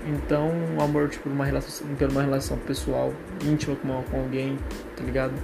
Então, 0.07 0.51
o 0.79 0.83
amor, 0.83 1.09
tipo, 1.11 1.29
uma 1.29 1.45
relação, 1.45 1.87
pela 1.97 2.11
uma 2.11 2.23
relação 2.23 2.57
pessoal, 2.57 3.13
íntima 3.45 3.77
com, 3.77 4.03
com 4.05 4.21
alguém, 4.21 4.57
tá 4.97 5.05
ligado? 5.05 5.35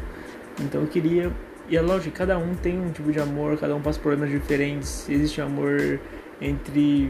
Então 0.60 0.82
eu 0.82 0.86
queria. 0.86 1.30
E 1.68 1.76
é 1.76 1.80
lógico, 1.80 2.14
cada 2.14 2.36
um 2.36 2.54
tem 2.54 2.78
um 2.78 2.90
tipo 2.90 3.10
de 3.10 3.18
amor, 3.18 3.58
cada 3.58 3.74
um 3.74 3.80
passa 3.80 3.98
problemas 3.98 4.30
diferentes. 4.30 5.08
Existe 5.08 5.40
amor 5.40 5.98
entre 6.40 7.08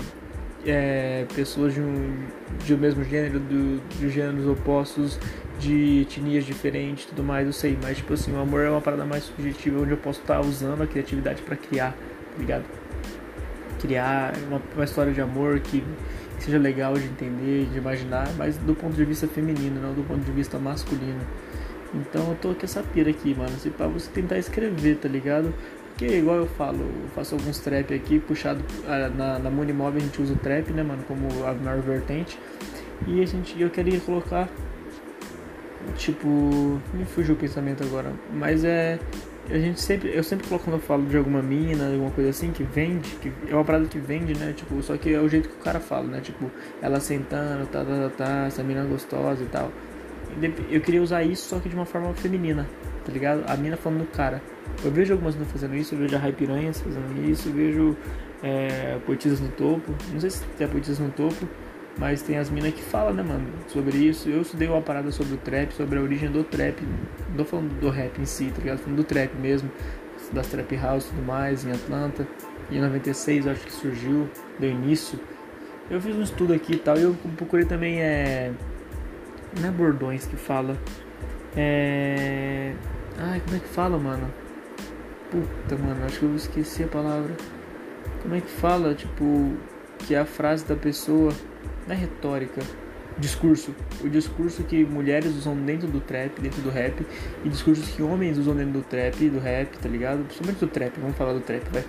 é, 0.65 1.27
pessoas 1.35 1.75
de 1.75 1.81
um, 1.81 2.27
de 2.65 2.75
um 2.75 2.79
mesmo 2.79 3.05
gênero, 3.05 3.41
do, 3.41 3.81
de 3.99 4.09
gêneros 4.11 4.47
opostos, 4.47 5.19
de 5.59 6.03
etnias 6.03 6.45
diferentes 6.45 7.07
tudo 7.07 7.23
mais, 7.23 7.47
eu 7.47 7.53
sei, 7.53 7.79
mas 7.83 7.99
tipo 7.99 8.13
assim, 8.13 8.33
o 8.33 8.41
amor 8.41 8.63
é 8.63 8.71
uma 8.71 8.81
parada 8.81 9.05
mais 9.05 9.25
subjetiva 9.25 9.81
onde 9.81 9.93
eu 9.93 9.97
posso 9.97 10.21
estar 10.21 10.35
tá 10.35 10.41
usando 10.41 10.83
a 10.83 10.87
criatividade 10.87 11.43
para 11.43 11.57
criar, 11.57 11.93
tá 11.93 12.39
ligado? 12.39 12.65
Criar 13.81 14.35
uma, 14.49 14.61
uma 14.75 14.85
história 14.85 15.13
de 15.13 15.21
amor 15.21 15.61
que, 15.61 15.85
que 16.39 16.45
seja 16.45 16.59
legal 16.59 16.95
de 16.95 17.05
entender, 17.05 17.67
de 17.67 17.79
imaginar, 17.79 18.29
mas 18.37 18.57
do 18.57 18.75
ponto 18.75 18.95
de 18.95 19.05
vista 19.05 19.29
feminino, 19.29 19.81
não 19.81 19.93
do 19.93 20.03
ponto 20.03 20.25
de 20.25 20.33
vista 20.33 20.59
masculino. 20.59 21.21
Então 21.95 22.31
eu 22.31 22.37
tô 22.37 22.55
com 22.55 22.65
essa 22.65 22.83
pira 22.83 23.11
aqui, 23.11 23.35
mano, 23.35 23.55
assim, 23.55 23.71
pra 23.71 23.87
você 23.87 24.11
tentar 24.11 24.39
escrever, 24.39 24.97
tá 24.97 25.09
ligado? 25.09 25.55
Porque 25.91 26.07
igual 26.07 26.37
eu 26.37 26.47
falo, 26.47 26.81
eu 26.81 27.09
faço 27.15 27.37
alguns 27.37 27.61
trap 27.61 27.95
aqui, 27.95 28.19
puxado 28.19 28.61
ah, 28.87 29.09
na, 29.09 29.39
na 29.39 29.49
a 29.49 29.99
gente 30.01 30.21
usa 30.21 30.35
o 30.35 30.37
trap, 30.37 30.73
né, 30.73 30.83
mano, 30.83 31.05
como 31.07 31.29
a 31.45 31.55
maior 31.55 31.81
vertente. 31.81 32.39
E 33.07 33.23
a 33.23 33.27
gente, 33.27 33.61
eu 33.61 33.71
queria 33.71 34.01
colocar 34.01 34.49
Tipo, 35.97 36.29
me 36.93 37.05
fugiu 37.05 37.35
o 37.35 37.39
pensamento 37.39 37.85
agora, 37.85 38.13
mas 38.33 38.65
é 38.65 38.99
a 39.51 39.59
gente 39.59 39.79
sempre, 39.81 40.11
eu 40.17 40.25
sempre 40.25 40.49
coloco 40.49 40.65
quando 40.65 40.77
eu 40.77 40.81
falo 40.81 41.05
de 41.05 41.17
alguma 41.19 41.43
mina, 41.43 41.87
alguma 41.93 42.11
coisa 42.11 42.31
assim 42.31 42.51
que 42.51 42.63
vende, 42.65 43.11
que 43.17 43.31
é 43.47 43.55
uma 43.55 43.65
parada 43.65 43.85
que 43.87 43.99
vende, 43.99 44.35
né? 44.39 44.55
Tipo, 44.57 44.83
só 44.83 44.97
que 44.97 45.13
é 45.13 45.21
o 45.21 45.29
jeito 45.29 45.51
que 45.51 45.57
o 45.57 45.59
cara 45.59 45.79
fala, 45.79 46.07
né? 46.07 46.21
Tipo, 46.21 46.51
ela 46.81 46.99
sentando, 46.99 47.67
tá, 47.67 47.85
tá, 47.85 48.09
tá, 48.09 48.11
tá 48.17 48.47
essa 48.47 48.63
mina 48.63 48.83
gostosa 48.85 49.43
e 49.43 49.47
tal. 49.47 49.71
Eu 50.71 50.81
queria 50.81 51.03
usar 51.03 51.23
isso 51.23 51.49
só 51.49 51.59
que 51.59 51.69
de 51.69 51.75
uma 51.75 51.87
forma 51.87 52.13
feminina, 52.15 52.67
tá 53.05 53.13
ligado? 53.13 53.45
A 53.47 53.57
mina 53.57 53.77
falando 53.77 54.01
do 54.01 54.07
cara. 54.07 54.43
Eu 54.85 54.91
vejo 54.91 55.13
algumas 55.13 55.35
minas 55.35 55.51
fazendo 55.53 55.75
isso, 55.77 55.95
eu 55.95 55.99
vejo 55.99 56.17
a 56.17 56.19
Rai 56.19 56.33
fazendo 56.33 57.31
isso, 57.31 57.49
eu 57.49 57.53
vejo 57.53 57.97
é, 58.43 58.99
poetisas 59.07 59.41
no 59.41 59.49
topo. 59.49 59.95
Não 60.13 60.21
sei 60.21 60.31
se 60.31 60.45
tem 60.59 60.69
poetisas 60.69 60.99
no 60.99 61.11
topo, 61.11 61.49
mas 61.99 62.23
tem 62.23 62.39
as 62.39 62.51
minas 62.51 62.75
que 62.75 62.83
falam, 62.83 63.15
né, 63.15 63.23
mano, 63.23 63.47
sobre 63.69 63.97
isso. 63.97 64.29
Eu 64.29 64.43
estudei 64.43 64.69
uma 64.69 64.83
parada 64.83 65.11
sobre 65.11 65.35
o 65.35 65.37
trap, 65.39 65.73
sobre 65.73 65.99
a 65.99 66.03
origem 66.03 66.31
do 66.31 66.43
trap. 66.43 66.83
Não 67.31 67.37
tô 67.37 67.45
falando 67.45 67.79
do 67.81 67.89
rap 67.91 68.21
em 68.21 68.27
si, 68.27 68.51
tá 68.55 68.61
ligado? 68.61 68.79
Falando 68.79 68.97
do 68.97 69.05
trap 69.05 69.35
mesmo, 69.37 69.71
das 70.33 70.47
trap 70.49 70.77
house 70.77 71.07
e 71.07 71.09
tudo 71.11 71.23
mais, 71.23 71.65
em 71.65 71.73
Atlanta. 71.73 72.27
Em 72.71 72.81
96 72.81 73.47
acho 73.47 73.65
que 73.65 73.73
surgiu, 73.73 74.29
deu 74.59 74.71
início. 74.71 75.19
Eu 75.91 76.01
fiz 76.01 76.17
um 76.17 76.23
estudo 76.23 76.53
aqui 76.53 76.75
e 76.75 76.79
tal, 76.79 76.99
e 76.99 77.03
eu 77.03 77.15
procurei 77.37 77.67
também, 77.67 78.01
é. 78.01 78.53
Não 79.61 79.69
é 79.69 79.73
bordões 79.73 80.27
que 80.27 80.37
fala. 80.37 80.77
É. 81.57 82.73
Ai, 83.19 83.41
como 83.45 83.57
é 83.57 83.61
que 83.61 83.69
fala, 83.69 83.99
mano? 83.99 84.33
Puta, 85.31 85.77
mano, 85.77 86.05
acho 86.05 86.19
que 86.19 86.25
eu 86.25 86.35
esqueci 86.35 86.83
a 86.83 86.89
palavra. 86.89 87.35
Como 88.23 88.35
é 88.35 88.41
que 88.41 88.51
fala, 88.51 88.95
tipo, 88.95 89.53
que 89.99 90.15
é 90.15 90.19
a 90.19 90.25
frase 90.25 90.65
da 90.65 90.75
pessoa 90.75 91.33
na 91.87 91.95
retórica, 91.95 92.61
discurso. 93.19 93.75
O 94.03 94.09
discurso 94.09 94.65
que 94.65 94.85
mulheres 94.85 95.35
usam 95.37 95.57
dentro 95.57 95.87
do 95.87 96.01
trap, 96.01 96.41
dentro 96.41 96.61
do 96.63 96.71
rap, 96.71 97.07
e 97.45 97.49
discursos 97.49 97.89
que 97.89 98.03
homens 98.03 98.39
usam 98.39 98.55
dentro 98.55 98.73
do 98.73 98.83
trap, 98.83 99.29
do 99.29 99.39
rap, 99.39 99.79
tá 99.79 99.89
ligado? 99.89 100.25
Principalmente 100.25 100.59
do 100.61 100.67
trap, 100.69 100.93
vamos 100.99 101.17
falar 101.17 101.33
do 101.33 101.41
trap, 101.41 101.63
vai. 101.73 101.85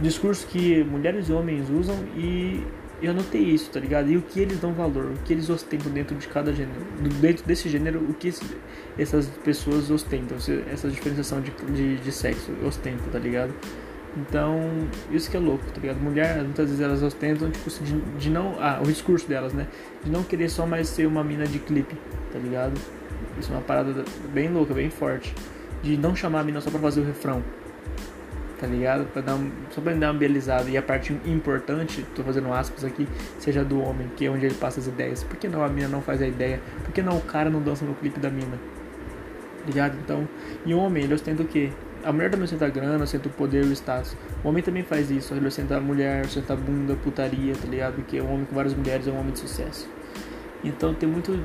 Discurso 0.00 0.46
que 0.46 0.84
mulheres 0.84 1.28
e 1.28 1.32
homens 1.32 1.68
usam 1.70 1.96
e 2.16 2.64
eu 3.00 3.12
anotei 3.12 3.42
isso, 3.42 3.70
tá 3.70 3.78
ligado? 3.78 4.10
E 4.10 4.16
o 4.16 4.22
que 4.22 4.40
eles 4.40 4.58
dão 4.58 4.72
valor, 4.72 5.06
o 5.06 5.22
que 5.24 5.32
eles 5.32 5.48
ostentam 5.48 5.92
dentro 5.92 6.16
de 6.16 6.26
cada 6.26 6.52
gênero. 6.52 6.80
Dentro 7.20 7.46
desse 7.46 7.68
gênero, 7.68 8.00
o 8.00 8.14
que 8.14 8.32
essas 8.98 9.26
pessoas 9.44 9.90
ostentam, 9.90 10.36
essa 10.70 10.88
diferenciação 10.88 11.40
de, 11.40 11.50
de, 11.72 11.96
de 11.96 12.12
sexo 12.12 12.52
ostenta, 12.64 13.04
tá 13.10 13.18
ligado? 13.18 13.54
Então, 14.16 14.58
isso 15.12 15.30
que 15.30 15.36
é 15.36 15.40
louco, 15.40 15.64
tá 15.66 15.80
ligado? 15.80 15.98
Mulher, 15.98 16.42
muitas 16.42 16.66
vezes 16.66 16.80
elas 16.80 17.02
ostentam, 17.02 17.50
tipo, 17.50 17.70
de, 17.70 18.00
de 18.18 18.30
não. 18.30 18.56
Ah, 18.58 18.80
o 18.82 18.86
discurso 18.86 19.28
delas, 19.28 19.52
né? 19.52 19.68
De 20.02 20.10
não 20.10 20.24
querer 20.24 20.48
só 20.48 20.66
mais 20.66 20.88
ser 20.88 21.06
uma 21.06 21.22
mina 21.22 21.46
de 21.46 21.60
clipe, 21.60 21.96
tá 22.32 22.38
ligado? 22.38 22.80
Isso 23.38 23.52
é 23.52 23.54
uma 23.54 23.62
parada 23.62 24.04
bem 24.32 24.48
louca, 24.48 24.74
bem 24.74 24.90
forte. 24.90 25.32
De 25.82 25.96
não 25.96 26.16
chamar 26.16 26.40
a 26.40 26.44
mina 26.44 26.60
só 26.60 26.70
pra 26.70 26.80
fazer 26.80 27.00
o 27.00 27.04
refrão, 27.04 27.44
tá 28.58 28.66
ligado? 28.66 29.06
Pra 29.12 29.22
dar 29.22 29.34
um, 29.34 29.50
só 29.70 29.80
pra 29.80 29.92
dar 29.94 30.10
uma 30.10 30.18
belizada. 30.18 30.68
E 30.68 30.76
a 30.76 30.82
parte 30.82 31.12
importante, 31.24 32.04
tô 32.14 32.22
fazendo 32.22 32.52
aspas 32.52 32.84
aqui, 32.84 33.08
seja 33.38 33.64
do 33.64 33.80
homem, 33.80 34.10
que 34.16 34.26
é 34.26 34.30
onde 34.30 34.46
ele 34.46 34.54
passa 34.54 34.80
as 34.80 34.86
ideias. 34.86 35.22
Por 35.22 35.36
que 35.36 35.48
não 35.48 35.62
a 35.62 35.68
mina 35.68 35.88
não 35.88 36.02
faz 36.02 36.20
a 36.20 36.26
ideia? 36.26 36.60
Por 36.84 36.92
que 36.92 37.02
não 37.02 37.16
o 37.16 37.20
cara 37.20 37.48
não 37.48 37.62
dança 37.62 37.84
no 37.84 37.94
clipe 37.94 38.18
da 38.20 38.30
mina? 38.30 38.58
Tá 39.60 39.66
ligado? 39.66 39.98
Então, 40.02 40.28
e 40.64 40.74
o 40.74 40.78
homem, 40.78 41.04
ele 41.04 41.14
ostenta 41.14 41.42
o 41.42 41.46
quê? 41.46 41.70
A 42.04 42.12
mulher 42.12 42.30
também 42.30 42.44
ostenta 42.44 42.68
grana, 42.68 43.02
ostenta 43.02 43.28
o 43.28 43.32
poder 43.32 43.64
e 43.64 43.68
o 43.68 43.72
status. 43.72 44.16
O 44.44 44.48
homem 44.48 44.62
também 44.62 44.82
faz 44.82 45.10
isso, 45.10 45.34
ele 45.34 45.46
ostenta 45.46 45.76
a 45.76 45.80
mulher, 45.80 46.24
ostenta 46.24 46.52
a 46.52 46.56
bunda, 46.56 46.94
putaria, 46.94 47.54
tá 47.54 47.66
ligado? 47.66 47.94
Porque 47.96 48.20
um 48.20 48.32
homem 48.32 48.46
com 48.46 48.54
várias 48.54 48.74
mulheres 48.74 49.06
é 49.06 49.10
um 49.10 49.18
homem 49.18 49.32
de 49.32 49.40
sucesso. 49.40 49.88
Então 50.62 50.94
tem 50.94 51.08
muito. 51.08 51.40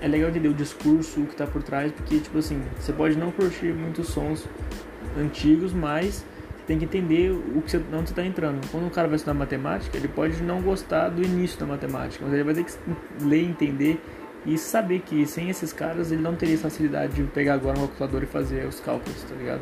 É 0.00 0.08
legal 0.08 0.30
entender 0.30 0.48
o 0.48 0.54
discurso, 0.54 1.20
o 1.20 1.26
que 1.26 1.36
tá 1.36 1.46
por 1.46 1.62
trás, 1.62 1.92
porque, 1.92 2.18
tipo 2.18 2.36
assim, 2.38 2.60
você 2.76 2.92
pode 2.92 3.16
não 3.16 3.30
curtir 3.30 3.72
muitos 3.72 4.08
sons 4.08 4.44
antigos, 5.16 5.72
mas 5.72 6.24
tem 6.72 6.78
que 6.78 6.84
entender 6.86 7.30
o 7.30 7.60
que 7.60 7.70
você, 7.70 7.76
onde 7.76 8.08
você 8.08 8.12
está 8.12 8.24
entrando. 8.24 8.66
Quando 8.70 8.86
o 8.86 8.90
cara 8.90 9.06
vai 9.06 9.16
estudar 9.16 9.34
matemática, 9.34 9.94
ele 9.96 10.08
pode 10.08 10.42
não 10.42 10.62
gostar 10.62 11.10
do 11.10 11.22
início 11.22 11.60
da 11.60 11.66
matemática, 11.66 12.24
mas 12.24 12.32
ele 12.32 12.44
vai 12.44 12.54
ter 12.54 12.64
que 12.64 12.72
ler, 13.22 13.44
entender 13.44 14.00
e 14.46 14.56
saber 14.56 15.00
que 15.00 15.26
sem 15.26 15.50
esses 15.50 15.70
caras 15.72 16.10
ele 16.10 16.22
não 16.22 16.34
teria 16.34 16.56
facilidade 16.56 17.12
de 17.12 17.22
pegar 17.24 17.54
agora 17.54 17.78
um 17.78 17.86
calculador 17.86 18.22
e 18.22 18.26
fazer 18.26 18.66
os 18.66 18.80
cálculos, 18.80 19.22
tá 19.24 19.34
ligado? 19.34 19.60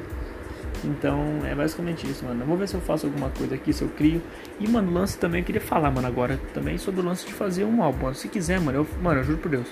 Então 0.85 1.41
é 1.45 1.55
basicamente 1.55 2.09
isso, 2.09 2.25
mano. 2.25 2.43
Eu 2.43 2.47
vou 2.47 2.57
ver 2.57 2.69
se 2.69 2.75
eu 2.75 2.81
faço 2.81 3.07
alguma 3.07 3.31
coisa 3.31 3.55
aqui, 3.55 3.73
se 3.73 3.83
eu 3.83 3.89
crio. 3.89 4.23
E, 4.59 4.69
mano, 4.69 4.93
lance 4.93 5.19
também 5.19 5.41
eu 5.41 5.45
queria 5.45 5.61
falar, 5.61 5.91
mano, 5.91 6.07
agora 6.07 6.39
também 6.55 6.79
sobre 6.79 7.01
o 7.01 7.05
lance 7.05 7.27
de 7.27 7.33
fazer 7.33 7.65
um 7.65 7.83
álbum. 7.83 8.13
Se 8.15 8.29
quiser, 8.29 8.61
mano, 8.61 8.79
eu, 8.79 8.87
mano, 9.03 9.21
eu 9.21 9.25
juro 9.25 9.39
por 9.39 9.51
Deus. 9.51 9.69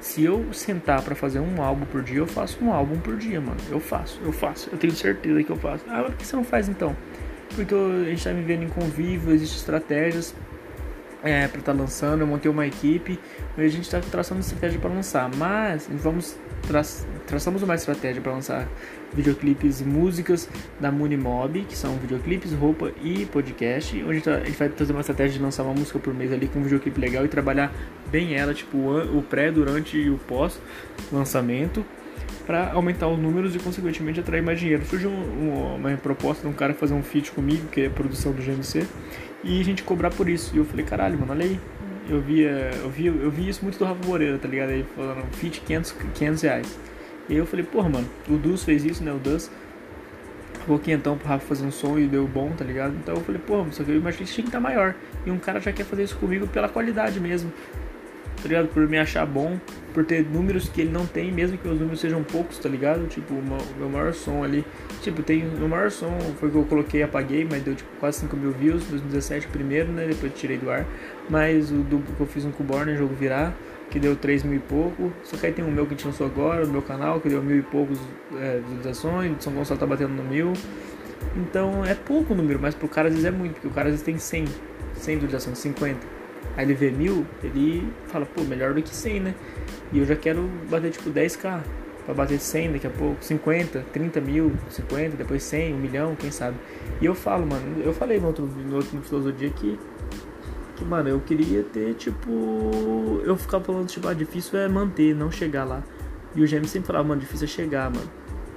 Se 0.00 0.24
eu 0.24 0.52
sentar 0.52 1.02
para 1.02 1.14
fazer 1.14 1.40
um 1.40 1.62
álbum 1.62 1.84
por 1.86 2.02
dia, 2.02 2.18
eu 2.18 2.26
faço 2.26 2.62
um 2.64 2.72
álbum 2.72 2.98
por 2.98 3.16
dia, 3.16 3.40
mano. 3.40 3.58
Eu 3.70 3.80
faço, 3.80 4.20
eu 4.24 4.32
faço. 4.32 4.70
Eu 4.70 4.78
tenho 4.78 4.94
certeza 4.94 5.42
que 5.42 5.50
eu 5.50 5.56
faço. 5.56 5.84
Ah, 5.88 6.02
por 6.02 6.14
que 6.14 6.26
você 6.26 6.36
não 6.36 6.44
faz 6.44 6.68
então? 6.68 6.96
Porque 7.54 7.74
eu, 7.74 8.02
a 8.02 8.04
gente 8.04 8.24
tá 8.24 8.32
vivendo 8.32 8.62
em 8.62 8.68
convívio, 8.68 9.32
existem 9.32 9.58
estratégias 9.58 10.34
é, 11.22 11.46
para 11.48 11.60
estar 11.60 11.72
tá 11.72 11.78
lançando. 11.78 12.20
Eu 12.20 12.26
montei 12.26 12.50
uma 12.50 12.66
equipe 12.66 13.18
e 13.56 13.60
a 13.60 13.68
gente 13.68 13.84
está 13.84 14.00
traçando 14.00 14.40
estratégia 14.40 14.80
para 14.80 14.90
lançar. 14.90 15.30
Mas 15.36 15.88
vamos 15.90 16.36
tra 16.66 16.82
traçamos 17.26 17.62
uma 17.62 17.74
estratégia 17.74 18.20
para 18.20 18.32
lançar 18.32 18.68
videoclipes 19.12 19.80
e 19.80 19.84
músicas 19.84 20.48
da 20.80 20.90
Munimob, 20.90 21.64
que 21.64 21.76
são 21.76 21.96
videoclipes, 21.96 22.52
roupa 22.52 22.92
e 23.02 23.24
podcast. 23.26 24.02
Onde 24.02 24.20
tá, 24.20 24.36
a 24.36 24.44
gente 24.44 24.56
vai 24.56 24.68
fazer 24.68 24.92
uma 24.92 25.00
estratégia 25.00 25.38
de 25.38 25.42
lançar 25.42 25.62
uma 25.62 25.74
música 25.74 25.98
por 25.98 26.12
mês 26.12 26.32
ali 26.32 26.48
com 26.48 26.58
um 26.58 26.62
videoclipe 26.62 27.00
legal 27.00 27.24
e 27.24 27.28
trabalhar 27.28 27.72
bem 28.10 28.34
ela, 28.34 28.52
tipo 28.52 28.76
o 28.76 29.22
pré, 29.22 29.52
durante 29.52 29.96
e 29.96 30.10
o 30.10 30.18
pós 30.18 30.60
lançamento 31.12 31.84
para 32.46 32.72
aumentar 32.72 33.08
os 33.08 33.18
números 33.18 33.54
e 33.54 33.58
consequentemente 33.58 34.18
atrair 34.18 34.42
mais 34.42 34.58
dinheiro. 34.58 34.84
Surgiu 34.84 35.10
um, 35.10 35.76
uma 35.76 35.96
proposta 35.96 36.42
de 36.42 36.48
um 36.48 36.52
cara 36.52 36.74
fazer 36.74 36.94
um 36.94 37.02
feat 37.02 37.30
comigo, 37.30 37.68
que 37.68 37.82
é 37.82 37.86
a 37.86 37.90
produção 37.90 38.32
do 38.32 38.42
GMC, 38.42 38.86
e 39.44 39.60
a 39.60 39.64
gente 39.64 39.82
cobrar 39.82 40.10
por 40.10 40.28
isso. 40.28 40.54
E 40.54 40.58
eu 40.58 40.64
falei, 40.64 40.84
caralho, 40.84 41.18
mano, 41.18 41.32
olha 41.32 41.44
aí. 41.44 41.60
Eu 42.10 42.20
via, 42.20 42.50
eu 42.82 42.90
vi, 42.90 43.06
eu 43.06 43.30
vi 43.30 43.48
isso 43.48 43.62
muito 43.62 43.78
do 43.78 43.84
Rafa 43.84 44.04
Moreira, 44.04 44.36
tá 44.36 44.48
ligado? 44.48 44.70
Aí 44.70 44.84
falando, 44.96 45.24
feat 45.36 45.60
500, 45.60 45.94
500 46.14 46.42
reais. 46.42 46.78
E 47.28 47.36
eu 47.36 47.46
falei, 47.46 47.64
porra, 47.64 47.88
mano, 47.88 48.08
o 48.28 48.36
Dus 48.36 48.64
fez 48.64 48.84
isso, 48.84 49.04
né? 49.04 49.12
O 49.12 49.18
Dus. 49.18 49.48
Pagou 50.58 50.80
então 50.88 51.16
pro 51.16 51.28
Rafa 51.28 51.46
fazer 51.46 51.64
um 51.64 51.70
som 51.70 51.96
e 52.00 52.08
deu 52.08 52.26
bom, 52.26 52.50
tá 52.50 52.64
ligado? 52.64 52.94
Então 53.00 53.14
eu 53.14 53.20
falei, 53.20 53.40
porra, 53.40 53.70
só 53.70 53.84
que 53.84 53.92
eu 53.92 53.96
imaginei 53.96 54.26
que 54.26 54.32
tinha 54.32 54.42
que 54.42 54.48
estar 54.48 54.60
maior. 54.60 54.96
E 55.24 55.30
um 55.30 55.38
cara 55.38 55.60
já 55.60 55.72
quer 55.72 55.84
fazer 55.84 56.02
isso 56.02 56.16
comigo 56.16 56.48
pela 56.48 56.68
qualidade 56.68 57.20
mesmo 57.20 57.52
tá 58.40 58.48
ligado? 58.48 58.68
Por 58.68 58.88
me 58.88 58.98
achar 58.98 59.26
bom, 59.26 59.58
por 59.92 60.04
ter 60.04 60.24
números 60.24 60.68
que 60.68 60.80
ele 60.80 60.90
não 60.90 61.06
tem, 61.06 61.32
mesmo 61.32 61.58
que 61.58 61.68
os 61.68 61.78
números 61.78 62.00
sejam 62.00 62.22
poucos, 62.22 62.58
tá 62.58 62.68
ligado? 62.68 63.06
Tipo, 63.06 63.34
o 63.34 63.42
meu 63.78 63.88
maior 63.88 64.12
som 64.12 64.42
ali. 64.42 64.64
Tipo, 65.02 65.22
tem 65.22 65.44
o 65.46 65.68
maior 65.68 65.90
som 65.90 66.18
foi 66.38 66.50
que 66.50 66.56
eu 66.56 66.64
coloquei 66.64 67.02
apaguei, 67.02 67.46
mas 67.48 67.62
deu 67.62 67.74
tipo 67.74 67.90
quase 67.98 68.20
5 68.20 68.36
mil 68.36 68.52
views, 68.52 68.84
2017 68.84 69.48
primeiro, 69.48 69.90
né? 69.92 70.06
Depois 70.06 70.32
tirei 70.34 70.58
do 70.58 70.70
ar. 70.70 70.86
Mas 71.28 71.70
o 71.70 71.76
duplo 71.76 72.14
que 72.14 72.20
eu 72.20 72.26
fiz 72.26 72.44
um 72.44 72.50
com 72.50 72.62
o 72.62 72.66
Borner, 72.66 72.96
jogo 72.96 73.14
virar, 73.14 73.54
que 73.90 73.98
deu 73.98 74.14
3 74.16 74.44
mil 74.44 74.56
e 74.56 74.60
pouco. 74.60 75.12
Só 75.24 75.36
que 75.36 75.46
aí 75.46 75.52
tem 75.52 75.64
o 75.64 75.70
meu 75.70 75.86
que 75.86 75.94
a 75.94 75.96
gente 75.96 76.06
lançou 76.06 76.26
agora, 76.26 76.64
o 76.64 76.68
meu 76.68 76.82
canal, 76.82 77.20
que 77.20 77.28
deu 77.28 77.42
mil 77.42 77.58
e 77.58 77.62
poucos 77.62 77.98
é, 78.36 78.60
visualizações, 78.60 79.42
São 79.42 79.52
Gonçalo 79.52 79.78
tá 79.78 79.86
batendo 79.86 80.14
no 80.14 80.22
mil. 80.22 80.52
Então 81.36 81.84
é 81.84 81.94
pouco 81.94 82.32
o 82.32 82.36
número, 82.36 82.58
mas 82.60 82.74
pro 82.74 82.88
cara 82.88 83.08
às 83.08 83.14
vezes 83.14 83.26
é 83.26 83.30
muito, 83.30 83.54
porque 83.54 83.68
o 83.68 83.70
cara 83.70 83.88
às 83.88 83.92
vezes 83.92 84.04
tem 84.04 84.18
100, 84.18 84.46
100 84.94 85.14
visualizações, 85.16 85.58
50. 85.58 86.19
Aí 86.60 86.66
ele 86.66 86.74
vê 86.74 86.90
mil, 86.90 87.26
ele 87.42 87.90
fala, 88.08 88.26
pô, 88.26 88.42
melhor 88.42 88.74
do 88.74 88.82
que 88.82 88.94
100, 88.94 89.20
né? 89.20 89.34
E 89.90 89.98
eu 89.98 90.04
já 90.04 90.14
quero 90.14 90.42
bater 90.68 90.90
tipo 90.90 91.08
10k. 91.08 91.62
Pra 92.04 92.12
bater 92.12 92.38
100 92.38 92.72
daqui 92.72 92.86
a 92.86 92.90
pouco, 92.90 93.24
50, 93.24 93.86
30 93.90 94.20
mil, 94.20 94.52
50, 94.68 95.16
depois 95.16 95.42
100, 95.42 95.72
1 95.72 95.78
milhão, 95.78 96.14
quem 96.14 96.30
sabe. 96.30 96.58
E 97.00 97.06
eu 97.06 97.14
falo, 97.14 97.46
mano, 97.46 97.82
eu 97.82 97.94
falei 97.94 98.20
no 98.20 98.26
outro, 98.26 98.44
no 98.44 98.76
outro 98.76 99.00
Filosofia 99.00 99.48
que, 99.48 99.78
que, 100.76 100.84
mano, 100.84 101.08
eu 101.08 101.20
queria 101.20 101.62
ter, 101.62 101.94
tipo. 101.94 103.22
Eu 103.24 103.38
ficava 103.38 103.64
falando, 103.64 103.86
tipo, 103.86 104.06
ah, 104.06 104.12
difícil 104.12 104.58
é 104.58 104.68
manter, 104.68 105.14
não 105.14 105.30
chegar 105.30 105.64
lá. 105.64 105.82
E 106.34 106.42
o 106.42 106.46
James 106.46 106.70
sempre 106.70 106.88
falava, 106.88 107.08
mano, 107.08 107.22
difícil 107.22 107.46
é 107.46 107.48
chegar, 107.48 107.90
mano. 107.90 108.10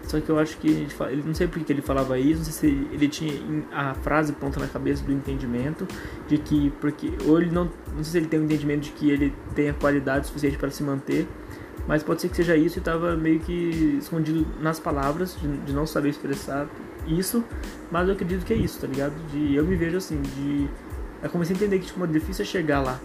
Só 0.08 0.20
que 0.20 0.30
eu 0.30 0.38
acho 0.38 0.58
que 0.58 0.68
ele 0.68 1.24
não 1.26 1.34
sei 1.34 1.48
porque 1.48 1.72
ele 1.72 1.82
falava 1.82 2.20
isso, 2.20 2.40
não 2.40 2.46
sei 2.46 2.54
se 2.54 2.88
ele 2.92 3.08
tinha 3.08 3.34
a 3.72 3.94
frase 3.96 4.34
pronta 4.34 4.60
na 4.60 4.68
cabeça 4.68 5.04
do 5.04 5.12
entendimento 5.12 5.88
de 6.28 6.38
que 6.38 6.72
porque 6.82 7.14
ou 7.26 7.42
ele 7.42 7.52
não, 7.52 7.66
não 7.96 8.04
sei 8.04 8.12
se 8.12 8.18
ele 8.18 8.28
tem 8.28 8.40
o 8.40 8.44
um 8.44 8.46
entendimento 8.46 8.82
de 8.82 8.92
que 8.92 9.10
ele 9.10 9.34
tem 9.56 9.70
a 9.70 9.74
qualidade 9.74 10.28
suficiente 10.28 10.58
para 10.58 10.70
se 10.70 10.84
manter, 10.84 11.28
mas 11.88 12.04
pode 12.04 12.22
ser 12.22 12.30
que 12.30 12.36
seja 12.36 12.56
isso 12.56 12.78
e 12.78 12.80
estava 12.80 13.16
meio 13.16 13.40
que 13.40 13.98
escondido 14.00 14.46
nas 14.62 14.80
palavras 14.80 15.38
de, 15.40 15.48
de, 15.60 15.74
não 15.74 15.88
saber 15.88 16.10
expressar 16.10 16.68
isso, 17.08 17.44
mas 17.90 18.08
eu 18.08 18.14
acredito 18.14 18.46
que 18.46 18.54
é 18.54 18.58
isso, 18.58 18.80
tá 18.80 18.88
ligado? 18.88 19.14
De 19.32 19.56
eu 19.56 19.66
me 19.66 19.76
vejo 19.76 19.98
assim, 19.98 20.22
de 20.22 20.70
eu 21.22 21.30
comecei 21.30 21.56
a 21.56 21.58
entender 21.58 21.80
que 21.80 21.86
tipo, 21.86 22.04
é 22.04 22.08
difícil 22.08 22.44
é 22.44 22.46
chegar 22.46 22.82
lá 22.82 23.00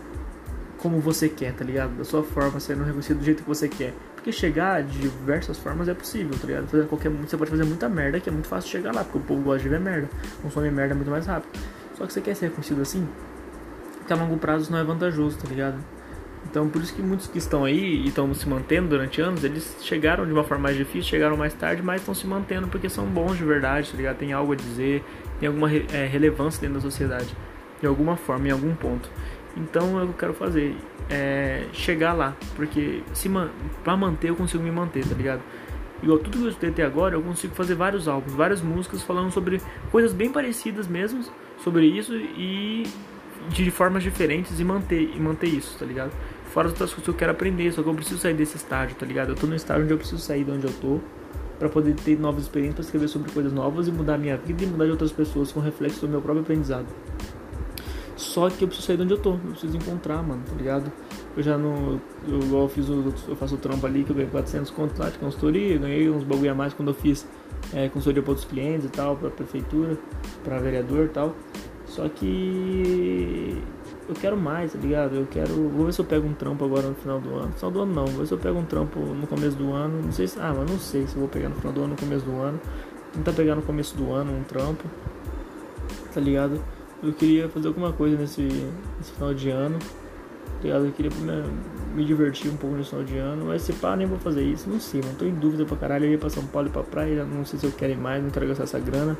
como 0.78 1.00
você 1.00 1.28
quer, 1.28 1.52
tá 1.54 1.64
ligado? 1.64 1.96
Da 1.96 2.04
sua 2.04 2.22
forma, 2.22 2.58
sendo 2.60 2.84
reconhecido 2.84 3.18
do 3.18 3.24
jeito 3.24 3.42
que 3.42 3.48
você 3.48 3.68
quer. 3.68 3.92
Porque 4.28 4.40
chegar 4.40 4.82
de 4.82 4.98
diversas 4.98 5.56
formas 5.58 5.88
é 5.88 5.94
possível, 5.94 6.38
tá 6.38 6.46
ligado? 6.46 6.68
Fazer 6.68 6.86
qualquer, 6.86 7.10
você 7.10 7.34
pode 7.34 7.50
fazer 7.50 7.64
muita 7.64 7.88
merda 7.88 8.20
que 8.20 8.28
é 8.28 8.32
muito 8.32 8.46
fácil 8.46 8.70
chegar 8.70 8.94
lá, 8.94 9.02
porque 9.02 9.16
o 9.16 9.22
povo 9.22 9.40
gosta 9.40 9.62
de 9.62 9.70
ver 9.70 9.80
merda. 9.80 10.06
Consome 10.42 10.70
merda 10.70 10.94
muito 10.94 11.10
mais 11.10 11.24
rápido. 11.24 11.58
Só 11.96 12.04
que 12.04 12.12
você 12.12 12.20
quer 12.20 12.34
ser 12.34 12.48
reconhecido 12.48 12.82
assim, 12.82 13.08
que 14.06 14.12
a 14.12 14.16
longo 14.16 14.36
prazo 14.36 14.64
isso 14.64 14.72
não 14.72 14.78
é 14.78 14.84
vantajoso, 14.84 15.38
tá 15.38 15.48
ligado? 15.48 15.78
Então 16.44 16.68
por 16.68 16.82
isso 16.82 16.94
que 16.94 17.00
muitos 17.00 17.26
que 17.26 17.38
estão 17.38 17.64
aí 17.64 18.02
e 18.02 18.08
estão 18.08 18.34
se 18.34 18.46
mantendo 18.46 18.88
durante 18.88 19.18
anos, 19.18 19.44
eles 19.44 19.78
chegaram 19.80 20.26
de 20.26 20.32
uma 20.32 20.44
forma 20.44 20.64
mais 20.64 20.76
difícil, 20.76 21.04
chegaram 21.04 21.34
mais 21.34 21.54
tarde, 21.54 21.80
mas 21.80 22.02
estão 22.02 22.14
se 22.14 22.26
mantendo 22.26 22.68
porque 22.68 22.90
são 22.90 23.06
bons 23.06 23.38
de 23.38 23.44
verdade, 23.44 23.90
tá 23.90 23.96
ligado? 23.96 24.18
Tem 24.18 24.34
algo 24.34 24.52
a 24.52 24.56
dizer, 24.56 25.02
tem 25.40 25.46
alguma 25.46 25.72
é, 25.72 26.06
relevância 26.06 26.60
dentro 26.60 26.74
da 26.74 26.80
sociedade, 26.82 27.34
de 27.80 27.86
alguma 27.86 28.14
forma, 28.14 28.48
em 28.48 28.50
algum 28.50 28.74
ponto. 28.74 29.08
Então 29.56 29.98
eu 29.98 30.12
quero 30.12 30.34
fazer 30.34 30.76
é 31.10 31.64
chegar 31.72 32.12
lá, 32.12 32.36
porque 32.54 33.02
se 33.14 33.28
man 33.28 33.48
para 33.82 33.96
manter 33.96 34.28
eu 34.28 34.36
consigo 34.36 34.62
me 34.62 34.70
manter, 34.70 35.06
tá 35.06 35.14
ligado? 35.14 35.40
Igual 36.02 36.18
tudo 36.18 36.38
que 36.38 36.44
eu 36.44 36.48
estudei 36.48 36.70
até 36.70 36.84
agora, 36.84 37.16
eu 37.16 37.22
consigo 37.22 37.54
fazer 37.54 37.74
vários 37.74 38.06
álbuns, 38.06 38.32
várias 38.34 38.60
músicas 38.60 39.02
falando 39.02 39.32
sobre 39.32 39.60
coisas 39.90 40.12
bem 40.12 40.30
parecidas 40.30 40.86
mesmo, 40.86 41.24
sobre 41.64 41.86
isso 41.86 42.14
e 42.14 42.84
de 43.48 43.70
formas 43.70 44.02
diferentes 44.02 44.60
e 44.60 44.64
manter 44.64 45.10
e 45.14 45.18
manter 45.18 45.48
isso, 45.48 45.76
tá 45.78 45.86
ligado? 45.86 46.12
Fora 46.52 46.66
as 46.66 46.72
outras 46.72 46.90
coisas 46.90 47.04
que 47.04 47.10
eu 47.10 47.14
quero 47.14 47.32
aprender, 47.32 47.72
só 47.72 47.82
que 47.82 47.88
eu 47.88 47.94
preciso 47.94 48.20
sair 48.20 48.34
desse 48.34 48.56
estágio, 48.56 48.94
tá 48.96 49.04
ligado? 49.04 49.30
Eu 49.30 49.34
tô 49.34 49.46
no 49.46 49.56
estágio 49.56 49.84
onde 49.84 49.92
eu 49.92 49.98
preciso 49.98 50.20
sair 50.20 50.44
de 50.44 50.50
onde 50.50 50.66
eu 50.66 50.72
tô 50.74 51.00
para 51.58 51.68
poder 51.68 51.94
ter 51.94 52.18
novas 52.18 52.44
experiências, 52.44 52.86
escrever 52.86 53.08
sobre 53.08 53.32
coisas 53.32 53.52
novas 53.52 53.88
e 53.88 53.90
mudar 53.90 54.16
minha 54.16 54.36
vida 54.36 54.62
e 54.62 54.66
mudar 54.66 54.84
de 54.84 54.92
outras 54.92 55.10
pessoas 55.10 55.50
com 55.50 55.58
reflexo 55.58 56.00
do 56.02 56.08
meu 56.08 56.20
próprio 56.20 56.42
aprendizado. 56.42 56.86
Só 58.18 58.50
que 58.50 58.64
eu 58.64 58.68
preciso 58.68 58.88
sair 58.88 58.96
de 58.96 59.04
onde 59.04 59.12
eu 59.12 59.18
tô, 59.18 59.34
eu 59.34 59.38
preciso 59.38 59.76
encontrar, 59.76 60.20
mano, 60.24 60.42
tá 60.44 60.52
ligado? 60.56 60.92
Eu 61.36 61.42
já 61.42 61.56
não. 61.56 62.00
Eu, 62.26 62.60
eu 62.62 62.68
fiz 62.68 62.88
o, 62.88 63.14
eu 63.28 63.36
faço 63.36 63.54
o 63.54 63.58
trampo 63.58 63.86
ali 63.86 64.02
que 64.02 64.10
eu 64.10 64.16
ganhei 64.16 64.28
400 64.28 64.72
conto 64.72 64.98
lá 64.98 65.08
de 65.08 65.18
consultoria, 65.18 65.78
ganhei 65.78 66.10
uns 66.10 66.24
bagulho 66.24 66.50
a 66.50 66.54
mais 66.54 66.74
quando 66.74 66.88
eu 66.88 66.94
fiz 66.94 67.24
é, 67.72 67.88
consultoria 67.88 68.20
para 68.20 68.32
outros 68.32 68.48
clientes 68.48 68.86
e 68.86 68.88
tal, 68.88 69.16
pra 69.16 69.30
prefeitura, 69.30 69.96
pra 70.42 70.58
vereador 70.58 71.04
e 71.04 71.08
tal. 71.10 71.36
Só 71.86 72.08
que 72.08 73.62
eu 74.08 74.16
quero 74.16 74.36
mais, 74.36 74.72
tá 74.72 74.80
ligado? 74.80 75.14
Eu 75.14 75.26
quero. 75.26 75.54
Vou 75.68 75.86
ver 75.86 75.92
se 75.92 76.00
eu 76.00 76.04
pego 76.04 76.26
um 76.26 76.34
trampo 76.34 76.64
agora 76.64 76.88
no 76.88 76.96
final 76.96 77.20
do 77.20 77.32
ano. 77.36 77.46
No 77.46 77.52
final 77.52 77.70
do 77.70 77.80
ano 77.82 77.94
não, 77.94 78.06
vou 78.06 78.20
ver 78.20 78.26
se 78.26 78.34
eu 78.34 78.38
pego 78.38 78.58
um 78.58 78.64
trampo 78.64 78.98
no 78.98 79.28
começo 79.28 79.56
do 79.56 79.72
ano. 79.72 80.02
Não 80.02 80.10
sei 80.10 80.26
se. 80.26 80.40
Ah, 80.40 80.52
mas 80.56 80.68
não 80.68 80.78
sei 80.80 81.06
se 81.06 81.14
eu 81.14 81.20
vou 81.20 81.28
pegar 81.28 81.50
no 81.50 81.54
final 81.54 81.72
do 81.72 81.80
ano, 81.82 81.90
no 81.90 81.96
começo 81.96 82.24
do 82.24 82.36
ano. 82.40 82.58
Tentar 83.12 83.32
pegar 83.32 83.54
no 83.54 83.62
começo 83.62 83.96
do 83.96 84.12
ano 84.12 84.32
um 84.32 84.42
trampo. 84.42 84.84
Tá 86.12 86.20
ligado? 86.20 86.60
Eu 87.02 87.12
queria 87.12 87.48
fazer 87.48 87.68
alguma 87.68 87.92
coisa 87.92 88.16
nesse, 88.16 88.42
nesse 88.42 89.12
final 89.12 89.34
de 89.34 89.50
ano. 89.50 89.78
Tá 89.78 90.64
ligado? 90.64 90.86
Eu 90.86 90.92
queria 90.92 91.10
me, 91.10 91.94
me 91.94 92.04
divertir 92.04 92.50
um 92.50 92.56
pouco 92.56 92.76
nesse 92.76 92.90
final 92.90 93.04
de 93.04 93.16
ano. 93.16 93.46
Mas 93.46 93.62
se 93.62 93.72
pá, 93.74 93.94
nem 93.96 94.06
vou 94.06 94.18
fazer 94.18 94.42
isso. 94.42 94.68
Não 94.68 94.80
sei, 94.80 95.00
não 95.00 95.14
tô 95.14 95.24
em 95.24 95.34
dúvida 95.34 95.64
pra 95.64 95.76
caralho. 95.76 96.06
Eu 96.06 96.12
ia 96.12 96.18
pra 96.18 96.30
São 96.30 96.44
Paulo 96.46 96.68
e 96.68 96.70
pra 96.70 96.82
praia. 96.82 97.24
Não 97.24 97.44
sei 97.44 97.58
se 97.58 97.66
eu 97.66 97.72
quero 97.72 97.92
ir 97.92 97.98
mais, 97.98 98.22
não 98.22 98.30
quero 98.30 98.46
gastar 98.48 98.64
essa 98.64 98.78
grana. 98.80 99.16